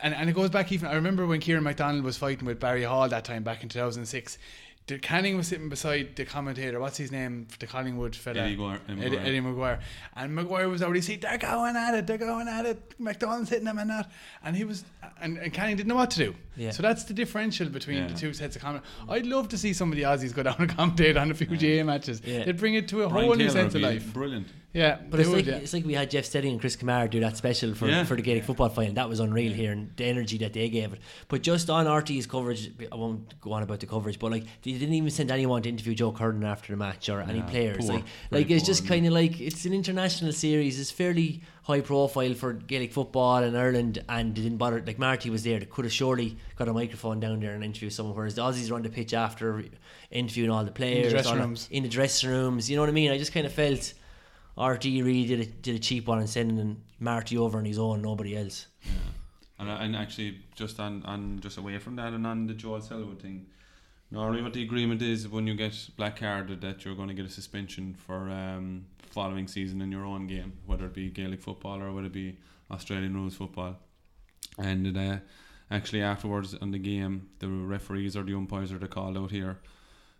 [0.00, 0.88] And, and it goes back even.
[0.88, 4.38] I remember when Kieran MacDonald was fighting with Barry Hall that time back in 2006.
[4.86, 6.78] The Canning was sitting beside the commentator.
[6.78, 7.46] What's his name?
[7.58, 8.40] The Collingwood fella.
[8.42, 9.24] Eddie Gwar- Eddie, McGuire.
[9.24, 9.80] Eddie McGuire.
[10.14, 12.94] And McGuire was already saying, they're going at it, they're going at it.
[12.98, 14.10] McDonald's hitting them and that.
[14.42, 14.84] And he was,
[15.22, 16.34] and, and Canning didn't know what to do.
[16.56, 16.70] Yeah.
[16.70, 18.08] So that's the differential between Yeah.
[18.08, 18.84] the two sets of comment.
[19.08, 21.46] I'd love to see some of the Aussies go down and commentate on a few
[21.46, 22.20] GAA matches.
[22.22, 22.44] Yeah.
[22.44, 24.12] They'd bring it to a Brian whole new sense of life.
[24.12, 24.48] Brilliant.
[24.74, 25.54] Yeah, But it's would, like yeah.
[25.58, 28.02] it's like we had Jeff Stelling and Chris Kamara do that special for, Yeah.
[28.02, 28.92] for the Gaelic football final.
[28.94, 30.98] That was unreal here and the energy that they gave it.
[31.28, 34.72] But just on RTÉ's coverage, I won't go on about the coverage, but like they
[34.72, 37.86] didn't even send anyone to interview Joe Kernan after the match or any players.
[37.86, 37.94] poor.
[37.94, 40.80] Like, like it's just kind of like it's an international series.
[40.80, 44.82] It's fairly high profile for Gaelic football in Ireland, and they didn't bother.
[44.84, 47.90] Like Marty was there, they could have surely got a microphone down there and interview
[47.90, 48.16] someone.
[48.16, 49.64] Whereas the Aussies were on the pitch after
[50.10, 51.68] interviewing all the players dressing rooms.
[51.70, 52.68] in the dressing rooms.
[52.68, 53.12] You know what I mean?
[53.12, 53.94] I just kind of felt.
[54.56, 58.02] RTÉ really did a, did a cheap one and sending Marty over on his own,
[58.02, 58.66] nobody else.
[58.82, 58.92] Yeah.
[59.58, 63.20] And, and actually, just on, on just away from that and on the Joel Selwood
[63.20, 63.46] thing,
[64.10, 67.24] normally what the agreement is when you get black carded that you're going to get
[67.24, 71.80] a suspension for um, following season in your own game, whether it be Gaelic football
[71.80, 72.38] or whether it be
[72.70, 73.76] Australian rules football.
[74.58, 75.18] And uh,
[75.70, 79.58] actually, afterwards on the game, the referees or the umpires are called out here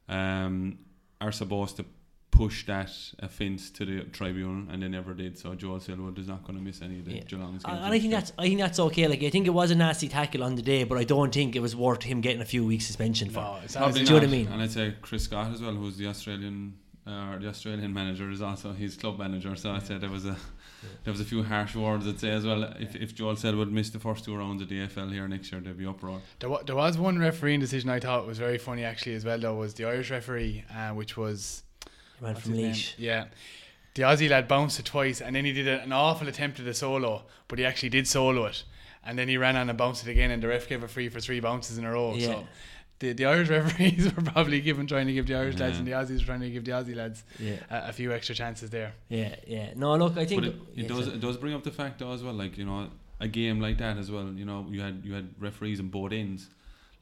[0.09, 0.79] um,
[1.21, 1.85] are supposed to
[2.37, 5.39] push that offence to the tribunal, and they never did.
[5.39, 7.23] So Joel Selwood is not going to miss any of the Yeah.
[7.31, 7.79] Geelong's games.
[7.85, 9.07] And I think that's I think that's okay.
[9.07, 11.55] Like I think it was a nasty tackle on the day, but I don't think
[11.55, 13.41] it was worth him getting a few weeks suspension for.
[13.41, 14.49] No, it's Probably honestly- Do you know what I mean?
[14.53, 16.75] And I'd say Chris Scott as well, who's the Australian
[17.07, 19.55] uh, the Australian manager, is also his club manager.
[19.57, 20.37] So I'd say there was a
[21.05, 22.07] there was a few harsh words.
[22.09, 22.65] I'd say as well.
[22.81, 25.61] If if Joel Selwood miss the first two rounds of the AFL here next year,
[25.61, 26.21] there'd be uproar.
[26.41, 29.39] There, wa- there was one refereeing decision I thought was very funny actually as well
[29.39, 31.63] though was the Irish referee uh, which was
[32.21, 32.73] Man from his name?
[32.73, 32.95] Laois.
[32.99, 33.25] yeah
[33.95, 36.75] the Aussie lad bounced it twice and then he did an awful attempt at a
[36.75, 38.65] solo but he actually did solo it
[39.07, 41.09] and then he ran on and bounced it again and the ref gave a free
[41.09, 42.27] for three bounces in a row Yeah.
[42.27, 42.47] so
[43.01, 45.93] the, the Irish referees were probably given trying to give the Irish lads and the
[45.93, 48.95] Aussies were trying to give the Aussie lads Yeah, a, a few extra chances there
[49.09, 49.73] yeah, yeah.
[49.77, 51.71] No, look, I think But it, yeah, it does so- it does bring up the
[51.73, 52.89] fact though as well, like you know,
[53.21, 54.29] a game like that as well.
[54.35, 56.49] You know, you had you had referees on both ends.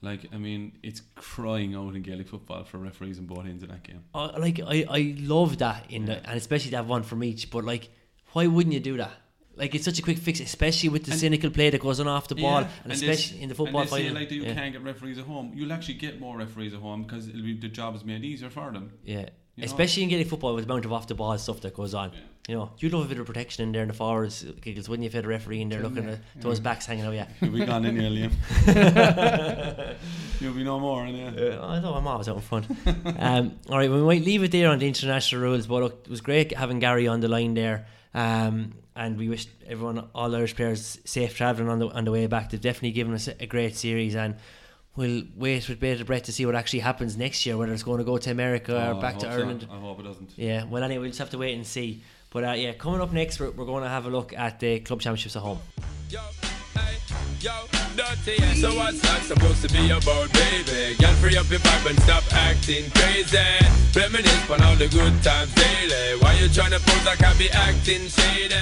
[0.02, 3.68] Like I mean, it's crying out in Gaelic football for referees and both ends of
[3.70, 4.02] that game.
[4.14, 7.50] Uh, like I, I love that in the and especially to have one from each.
[7.50, 7.88] But like,
[8.32, 9.12] why wouldn't you do that?
[9.54, 12.08] Like it's such a quick fix, especially with the And- cynical play that goes on
[12.08, 14.14] off the ball, Yeah, and, they especially in the football and they say final.
[14.20, 14.54] like that you yeah.
[14.54, 15.52] can't get referees at home.
[15.54, 18.48] You'll actually get more referees at home because it'll be, the job is made easier
[18.50, 18.92] for them.
[19.04, 19.28] Yeah.
[19.56, 19.66] You know?
[19.66, 22.12] Especially in Gaelic football with the amount of off the ball stuff that goes on.
[22.12, 22.20] Yeah.
[22.48, 25.04] You know, you'd love a bit of protection in there in the forwards, giggles, wouldn't
[25.04, 27.28] you, if you had a referee in there looking at those backs hanging out, yeah.
[27.40, 28.32] You'll be gone in here, Liam.
[30.40, 31.58] You'll be no more, and yeah.
[31.60, 32.66] Uh, I know I'm always out in front.
[33.20, 36.10] um, all right, we might leave it there on the international rules, but look, it
[36.10, 37.86] was great having Gary on the line there.
[38.12, 42.26] Um, and we wish everyone, all Irish players, safe travelling on the on the way
[42.26, 42.50] back.
[42.50, 44.34] They've definitely given us a great series, and
[44.96, 47.98] we'll wait with bated breath to see what actually happens next year, whether it's going
[47.98, 49.40] to go to America Oh, or back to hope so.
[49.40, 49.68] Ireland.
[49.70, 50.30] I hope it doesn't.
[50.36, 52.02] Yeah, well, anyway, we'll just have to wait and see.
[52.30, 54.80] But uh, yeah, coming up next, we're, we're going to have a look at the
[54.80, 55.58] club championships at home.
[56.10, 56.48] Yo, hey,
[57.40, 57.52] yo,
[57.96, 58.36] dirty.
[58.40, 58.54] yeah.
[58.54, 60.94] So what's that supposed to be about, baby?
[60.96, 63.38] Girl, free up your vibe and stop acting crazy.
[63.94, 66.18] Reminisce on all the good times daily.
[66.20, 68.54] Why you tryna pose like I be acting shady?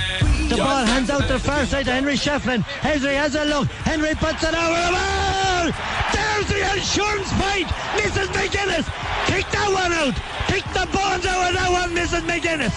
[0.49, 1.29] The Yo, ball hands out hey.
[1.35, 2.63] the far side to Henry Shefflin.
[2.83, 3.69] Henry has a look.
[3.87, 5.71] Henry puts it over the ball.
[6.11, 7.69] There's the insurance fight.
[7.95, 8.27] Mrs.
[8.35, 8.87] McGuinness.
[9.27, 10.17] Kick that one out.
[10.49, 12.27] Kick the bones out of that one, Mrs.
[12.27, 12.75] McGuinness.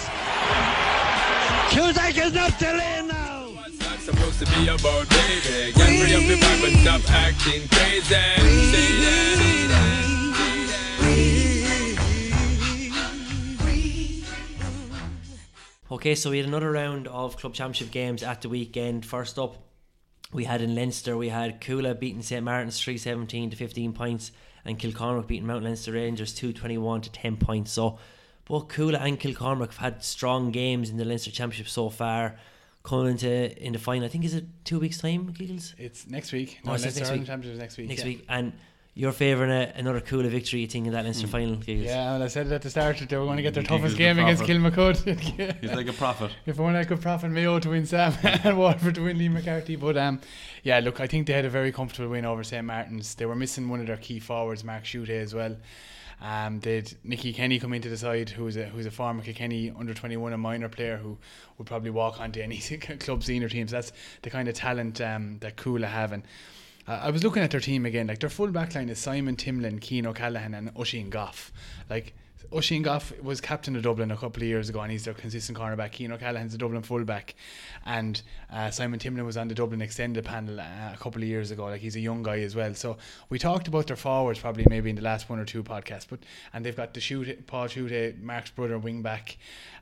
[1.70, 3.23] Cusack is not in now.
[4.34, 5.72] That supposed to be about, baby?
[5.72, 8.14] Vibe and stop acting crazy.
[8.72, 9.54] Shady.
[15.90, 19.06] Okay, so we had another round of club championship games at the weekend.
[19.06, 19.56] First up,
[20.32, 24.32] we had in Leinster, we had Cuala beating St Martin's 317 to 15 points,
[24.64, 27.70] and Kilcormac beating Mount Leinster Rangers 221 to 10 points.
[27.70, 27.98] So
[28.46, 32.36] both Cuala and Kilcormac have had strong games in the Leinster Championship so far.
[32.84, 35.74] Coming into in the final, I think is it two weeks time, Giggles?
[35.78, 37.26] it's next week Oh, no it's Leinster next week.
[37.26, 38.06] Championship is next week next yeah.
[38.06, 38.26] week.
[38.28, 38.52] And
[38.92, 41.56] you're favouring a, another Cuala victory, you think, in that Leinster final?
[41.56, 41.86] Giggles?
[41.86, 43.62] Yeah, well, I said it at the start that they were going to get their
[43.62, 45.18] Giggles toughest the game against prophet.
[45.18, 45.60] Kilmacud.
[45.62, 46.30] He's like a prophet.
[46.46, 49.76] if one I could profit Mayo to win Sam and Waterford to win Liam MacCarthy.
[49.76, 50.20] But um,
[50.62, 53.14] yeah, look, I think they had a very comfortable win over St Martin's.
[53.14, 55.56] They were missing one of their key forwards, Mark Schutte, as well.
[56.20, 59.94] Um, they'd Nicky Kenny come into the side, who's a who's a former Kilkenny under
[59.94, 61.18] twenty one, a minor player who
[61.58, 62.58] would probably walk onto any
[63.00, 63.70] club senior teams.
[63.70, 63.92] That's
[64.22, 66.12] the kind of talent um, that Cuala have.
[66.12, 66.22] And
[66.86, 68.06] uh, I was looking at their team again.
[68.06, 71.52] Like their full back line is Simon Timlin, Cian O'Callaghan, and Oisin Gough.
[71.90, 72.14] Like
[72.52, 75.58] Oisin Gough was captain of Dublin a couple of years ago, and he's their consistent
[75.58, 75.94] cornerback.
[75.94, 77.34] Cian O'Callaghan's a Dublin fullback,
[77.84, 78.20] and
[78.52, 81.66] uh, Simon Timlin was on the Dublin extended panel uh, a couple of years ago.
[81.66, 82.74] Like he's a young guy as well.
[82.74, 82.96] So
[83.28, 86.20] we talked about their forwards probably maybe in the last one or two podcasts, but
[86.52, 89.36] and they've got the shoot Paul Schutte, Mark's brother, wing back.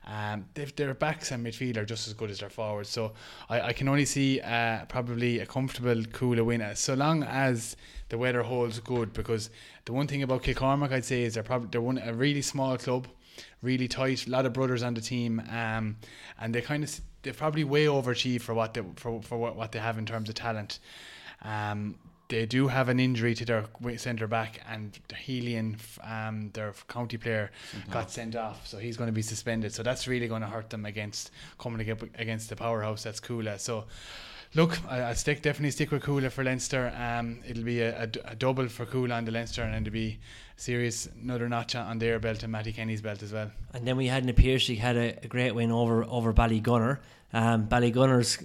[0.05, 2.89] Um, their backs and midfield are just as good as their forwards.
[2.89, 3.13] So
[3.49, 7.77] I, I can only see uh, probably a comfortable, Cuala win, uh, so long as
[8.09, 9.13] the weather holds good.
[9.13, 9.49] Because
[9.85, 12.77] the one thing about Kilcormac, I'd say, is they're probably they're one a really small
[12.77, 13.07] club,
[13.61, 15.95] really tight, a lot of brothers on the team, um,
[16.39, 19.71] and they kind of they're probably way overachieve for what they for, for what, what
[19.71, 20.79] they have in terms of talent.
[21.43, 21.95] Um,
[22.33, 23.65] they do have an injury to their
[23.97, 27.51] centre back, and Helian, um, their county player,
[27.91, 29.71] got sent off, so he's going to be suspended.
[29.73, 33.59] So that's really going to hurt them against coming ag- against the powerhouse that's Cuala.
[33.59, 33.85] So.
[34.55, 36.93] Look, I, I stick definitely stick with Cuala for Leinster.
[36.95, 38.05] Um, it'll be a
[38.37, 40.19] double for Cuala on the Leinster, and it'll be
[40.57, 43.49] serious another notch on their belt and Matty Kenny's belt as well.
[43.73, 46.99] And then we had Na Piarsaigh had a, a great win over over Ballygunner.
[47.33, 48.37] Um, Ballygunner's,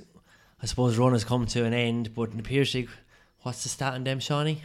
[0.63, 2.89] I suppose, run has come to an end, but Na Piarsaigh,
[3.43, 4.63] what's the stat on them, Shawnee?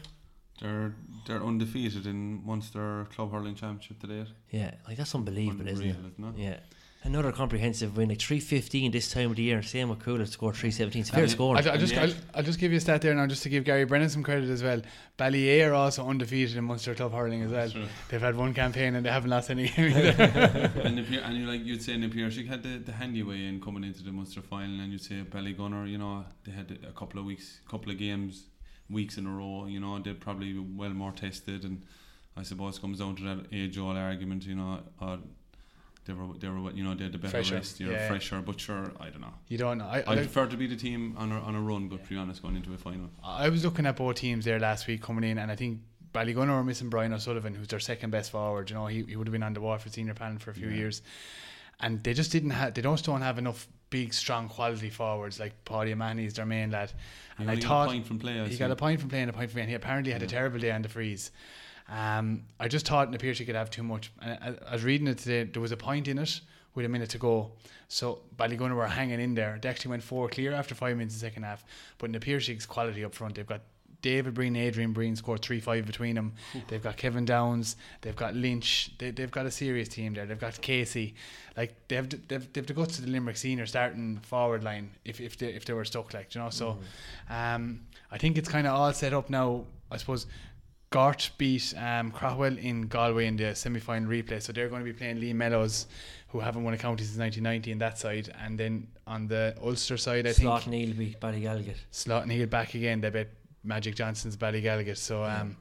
[0.61, 0.93] They're
[1.27, 4.27] they're undefeated in Munster Club Hurling Championship to date.
[4.51, 5.95] Yeah, like that's unbelievable, isn't it?
[5.95, 6.43] Unreal, isn't it?
[6.43, 6.57] Yeah.
[7.05, 9.61] Another comprehensive win, like three fifteen this time of the year.
[9.61, 11.01] Same with Cuala scored three seventeen.
[11.01, 11.57] It's fair score.
[11.57, 13.49] I'll, I'll just And I'll, I'll just give you a stat there now, just to
[13.49, 14.81] give Gary Brennan some credit as well.
[15.17, 17.69] Ballyea are also undefeated in Munster Club hurling as well.
[17.69, 17.87] True.
[18.07, 20.71] They've had one campaign and they haven't lost any game either.
[20.81, 23.21] and the, Pier- and you like you'd say in the Pierce, had the, the handy
[23.21, 26.79] way in coming into the Munster final, and you'd say Ballygunner, you know, they had
[26.87, 28.45] a couple of weeks, couple of games,
[28.89, 29.65] weeks in a row.
[29.67, 31.81] You know, they're probably well more tested, and
[32.37, 34.45] I suppose it comes down to that age old argument.
[34.45, 35.17] You know, uh,
[36.05, 38.07] they were they were you know they had the better Fresher, rest, you're yeah.
[38.07, 39.33] fresher, but sure, I don't know.
[39.47, 39.85] you don't know.
[39.85, 42.17] I, I prefer to be the team on a, on a run, but to be
[42.17, 43.09] honest, going into a final.
[43.23, 45.79] I was looking at both teams there last week coming in, and I think
[46.13, 48.69] Ballygunner were missing Brian O'Sullivan, who's their second best forward.
[48.69, 50.67] You know, he, he would have been on the Waterford senior panel for a few
[50.67, 50.75] Yeah.
[50.75, 51.01] years,
[51.79, 52.73] and they just didn't have.
[52.73, 56.91] They just don't have enough big, strong, quality forwards like Paddy Mahony's their main lad.
[57.37, 59.09] And I only got a thought point from play, I he got a point from
[59.11, 59.69] playing, a point from playing.
[59.69, 61.29] He apparently had a terrible day on the freeze.
[61.87, 64.11] Um, I just thought in the Pierce he could have too much.
[64.19, 65.43] And I, I was reading it today.
[65.43, 66.41] There was a point in it
[66.73, 67.51] with a minute to go.
[67.87, 69.59] So Ballygunner were hanging in there.
[69.61, 71.63] They actually went four clear after five minutes in the second half.
[71.99, 73.61] But in the Pierce's quality up front, they've got
[74.03, 76.33] David Breen, Adrian Breen scored three five between them.
[76.67, 77.77] They've got Kevin Downes.
[78.01, 78.91] They've got Lynch.
[78.99, 80.25] They, they've got a serious team there.
[80.25, 81.15] They've got Casey.
[81.57, 85.37] Like they've they've they've the guts of the Limerick senior starting forward line if if
[85.37, 86.49] they if they were stuck like you know.
[86.49, 86.77] So,
[87.29, 87.81] um,
[88.11, 89.65] I think it's kind of all set up now.
[89.89, 90.27] I suppose.
[90.89, 94.39] Gort beat um, Crowell in Galway in the semi final replay.
[94.39, 95.87] So they're going to be playing Liam Mellows,
[96.27, 98.31] who haven't won a county since 1990 in that side.
[98.39, 101.73] And then on the Ulster side, I think Slot think Neil beat Ballygallagher.
[101.91, 103.01] Slaughtneil back again.
[103.01, 103.27] They bet
[103.63, 104.97] Magic Johnson's Ballygallagher.
[104.97, 105.57] So um,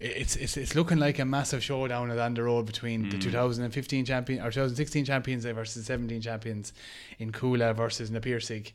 [0.00, 4.40] it's, it's it's looking like a massive showdown on the road between the 2015 champion
[4.40, 6.72] or 2016 champions versus 17 champions
[7.18, 8.72] in Cuala versus Na Piarsaigh.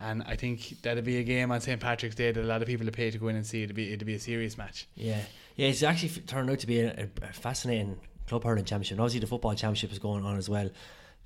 [0.00, 2.68] And I think that'll be a game on St Patrick's Day that a lot of
[2.68, 3.64] people will pay to go in and see.
[3.64, 4.86] It'll be it'll be a serious match.
[4.94, 5.20] Yeah,
[5.56, 5.66] yeah.
[5.66, 7.98] It's actually turned out to be a, a fascinating
[8.28, 8.92] club hurling championship.
[8.92, 10.70] And obviously, the football championship is going on as well.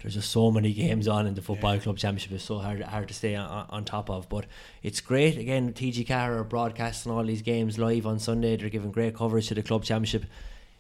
[0.01, 2.33] There's just so many games on in the football club championship.
[2.33, 4.29] It's so hard hard to stay on, on top of.
[4.29, 4.47] But
[4.83, 5.39] it's great.
[5.39, 8.57] Again, TG4 are broadcasting all these games live on Sunday.
[8.57, 10.25] They're giving great coverage to the club championship.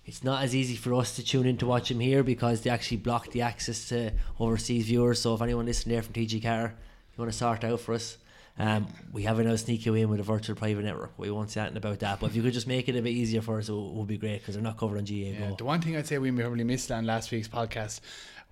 [0.05, 2.71] It's not as easy for us to tune in to watch them here because they
[2.71, 4.11] actually block the access to
[4.41, 5.21] overseas viewers.
[5.21, 8.19] So if anyone listening there from TG4, you want to sort out for us.
[8.59, 11.13] Um, we have a now sneak you in with a virtual private network.
[11.17, 13.11] We won't say anything about that, but if you could just make it a bit
[13.11, 15.65] easier for us, it would be great because they're not covered on GAA Yeah, the
[15.65, 18.01] one thing I'd say we probably missed on last week's podcast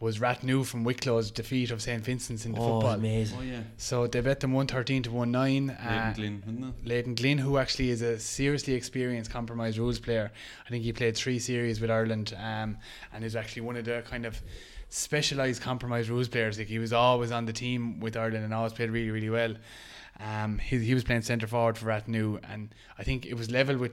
[0.00, 2.94] was Rathnew from Wicklow's defeat of St Vincent's in the Oh, football.
[2.94, 3.38] amazing!
[3.38, 5.66] Oh yeah, So they bet them 113 to 19.
[5.68, 6.12] Leighton Uh,
[6.50, 6.88] isn't it?
[6.88, 10.32] Leighton Glynn, who actually is a seriously experienced compromised rules player.
[10.66, 12.78] I think he played three series with Ireland um,
[13.12, 14.40] and is actually one of the kind of
[14.88, 16.58] specialised compromised rules players.
[16.58, 19.54] Like he was always on the team with Ireland and always played really, really well.
[20.18, 23.76] Um, he, he was playing centre forward for Rathnew, and I think it was level
[23.78, 23.92] with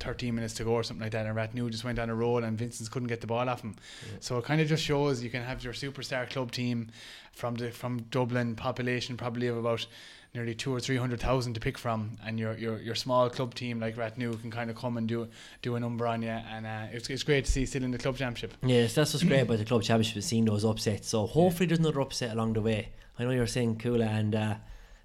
[0.00, 1.26] 13 minutes to go or something like that.
[1.26, 3.76] And Rathnew just went on a roll, and Vincent's couldn't get the ball off him.
[4.20, 6.90] So it kind of just shows you can have your superstar club team
[7.32, 9.86] from the from Dublin, population probably of about
[10.34, 13.54] nearly two or three hundred thousand to pick from, and your your your small club
[13.54, 15.28] team like Rathnew can kind of come and do
[15.62, 17.98] do a number on you, and uh, it's it's great to see still in the
[17.98, 18.54] club championship.
[18.62, 21.08] Yes, that's what's great about the club championship is seeing those upsets.
[21.08, 22.90] So hopefully there's another upset along the way.
[23.18, 24.54] I know you're saying Cuala and uh,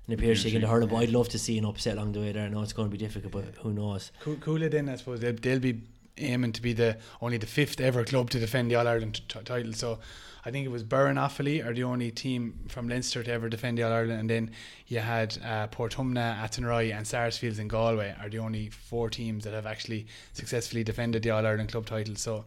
[0.08, 2.20] and the Pierce in the hurling, but I'd love to see an upset along the
[2.20, 2.46] way there.
[2.46, 4.12] I know it's going to be difficult, but who knows?
[4.20, 5.82] Cool, Cuala then I suppose they'll, they'll be
[6.18, 9.40] aiming to be the only the fifth ever club to defend the All Ireland t-
[9.44, 9.74] title.
[9.74, 10.00] So
[10.46, 13.78] I think it was Burren Offaly are the only team from Leinster to ever defend
[13.78, 14.52] the All Ireland, and then
[14.88, 19.54] you had uh, Portumna, Athenry, and Sarsfields in Galway are the only four teams that
[19.54, 22.16] have actually successfully defended the All Ireland club title.
[22.16, 22.46] So.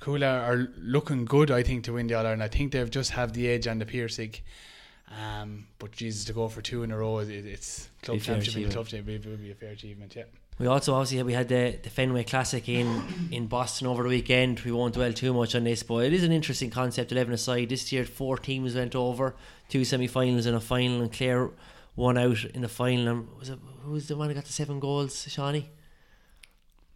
[0.00, 2.42] Cuala are looking good, I think, to win the All Ireland.
[2.42, 4.34] I think they've just have the edge on the Piercing.
[5.22, 8.24] Um, but Jesus, to go for two in a row, it, it's club Be a
[8.24, 8.90] championship in a achievement.
[8.90, 8.94] tough.
[9.24, 10.24] It would be a fair achievement, yeah.
[10.58, 13.02] We also obviously we had the, the Fenway Classic in,
[13.32, 14.60] in Boston over the weekend.
[14.60, 17.10] We won't dwell too much on this, but it is an interesting concept.
[17.10, 19.34] Eleven aside, this year four teams went over,
[19.68, 21.50] two semi-finals and a final, and Clare
[21.96, 23.08] won out in the final.
[23.08, 25.26] And was it who was the one who got the seven goals?
[25.28, 25.70] Shawnee.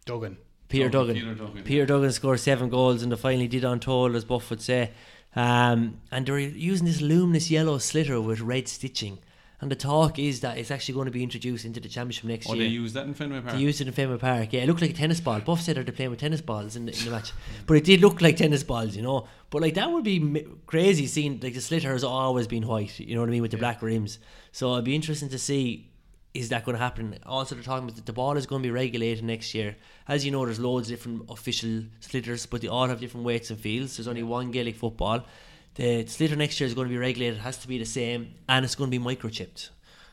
[0.05, 0.37] Duggan.
[0.69, 1.25] Peter Duggan, Duggan.
[1.25, 3.41] Peter Duggan, Peter Duggan scored seven goals in the final.
[3.41, 4.91] He did untold, as Buff would say.
[5.35, 9.19] Um, and they're using this luminous yellow sliotar with red stitching.
[9.61, 12.49] And the talk is that it's actually going to be introduced into the championship next
[12.49, 12.63] Oh, year.
[12.63, 13.55] they use that in Fenway Park.
[13.55, 14.53] They used it in Fenway Park.
[14.53, 15.41] Yeah, it looked like a tennis ball.
[15.41, 17.33] Buff said they're playing with tennis balls in the, in the match,
[17.67, 19.27] but it did look like tennis balls, you know.
[19.49, 21.07] But like that would be m- crazy.
[21.07, 23.57] Seeing like the sliotar has always been white, you know what I mean, with the
[23.57, 24.19] black rims.
[24.53, 25.88] So it'd be interesting to see
[26.33, 27.17] is that going to happen.
[27.25, 29.75] Also, they're talking about that the ball is going to be regulated next year.
[30.07, 33.49] As you know, there's loads of different official sliotars, but they all have different weights
[33.49, 33.97] and fields.
[33.97, 35.25] There's only one Gaelic football.
[35.75, 37.39] The sliotar next year is going to be regulated.
[37.39, 39.69] It has to be the same, and it's going to be microchipped.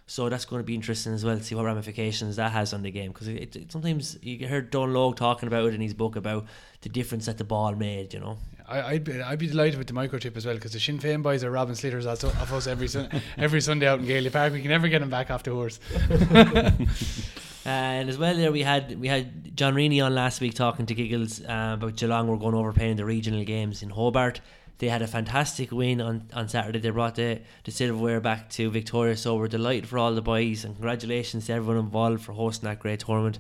[0.07, 2.83] So that's going to be interesting as well to see what ramifications that has on
[2.83, 5.95] the game because it, it, sometimes you heard Dónal Óg talking about it in his
[5.95, 6.47] book about
[6.83, 8.15] the difference that the ball made.
[8.15, 8.39] You know,
[8.69, 11.23] I, I'd be I'd be delighted with the microchip as well because the Sinn Féin
[11.23, 13.09] boys are robbing sliotars also of us every sun,
[13.39, 14.53] every Sunday out in Gailey Park.
[14.53, 15.79] We can never get them back off the horse.
[17.65, 20.95] and as well there we had we had John Reaney on last week talking to
[20.95, 22.27] Giggles uh, about Geelong.
[22.27, 24.41] We're going over playing the regional games in Hobart.
[24.79, 26.81] They had a fantastic win on, on Saturday.
[26.81, 30.65] They brought the, the silverware back to Victoria, so we're delighted for all the boys
[30.65, 33.39] and congratulations to everyone involved for hosting that great tournament.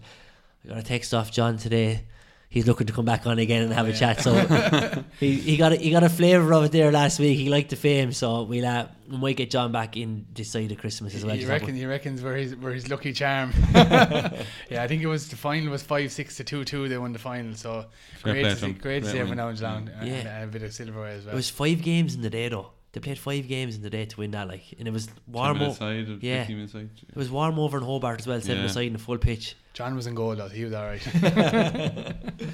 [0.65, 2.05] I got a text off John today.
[2.49, 4.21] He's looking to come back on again and have a chat.
[4.23, 4.33] So
[5.21, 7.37] he, he got a, he got a flavour of it there last week.
[7.37, 10.71] He liked the fame, so we'll uh, we might get John back in this side
[10.73, 11.35] of Christmas as well.
[11.35, 13.53] He to talk reckon he reckons where his where his lucky charm.
[13.75, 14.37] yeah,
[14.83, 16.89] I think it was the final was five six to two two.
[16.89, 17.87] They won the final, so
[18.23, 18.73] Fair great to to see, them.
[18.75, 19.37] great to Great see every win.
[19.39, 20.15] now and then Yeah.
[20.15, 21.35] and, and a bit of silverware as well.
[21.35, 22.71] It was five games in the day though.
[22.97, 25.59] They played five games in the day to win that, like, and it was warm.
[25.59, 25.91] minutes o-
[26.23, 26.89] yeah, 15 minutes side.
[27.07, 28.41] it was warm over in Hobart as well.
[28.41, 28.71] Seven Yeah.
[28.71, 29.55] aside in the full pitch.
[29.75, 30.49] John was in goal though.
[30.49, 31.03] He was all right.
[32.39, 32.49] Pull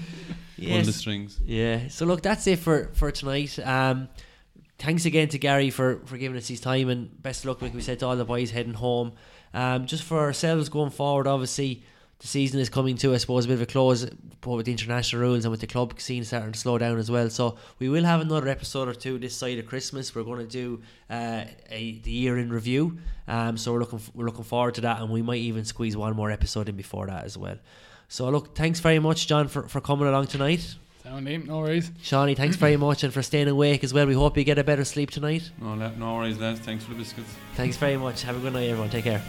[0.57, 0.86] Yes.
[0.86, 1.40] the strings.
[1.45, 1.86] Yeah.
[1.88, 3.57] So look, that's it for for tonight.
[3.61, 4.09] Um,
[4.78, 7.74] thanks again to Gary for for giving us his time and best of luck, like
[7.74, 9.12] we said to all the boys heading home.
[9.55, 11.84] Um, just for ourselves going forward, obviously
[12.23, 14.07] the season is coming to, I suppose, a bit of a close,
[14.41, 17.11] but with the international rules and with the club scene starting to slow down as
[17.11, 17.29] well.
[17.29, 20.14] So we will have another episode or two this side of Christmas.
[20.14, 22.99] We're going to do uh, a the year in review.
[23.27, 26.14] Um, so we're looking we're looking forward to that, and we might even squeeze one
[26.14, 27.57] more episode in before that as well.
[28.07, 30.77] So look, thanks very much, John, for, for coming along tonight.
[31.03, 31.91] Sound name, no worries.
[32.03, 34.07] Shawnee, thanks very much and for staying awake as well.
[34.07, 35.51] We hope you get a better sleep tonight.
[35.61, 36.61] No, la- no worries, lads.
[36.61, 37.35] Thanks for the biscuits.
[37.57, 38.23] Thanks very much.
[38.23, 38.91] Have a good night, everyone.
[38.91, 39.23] Take care.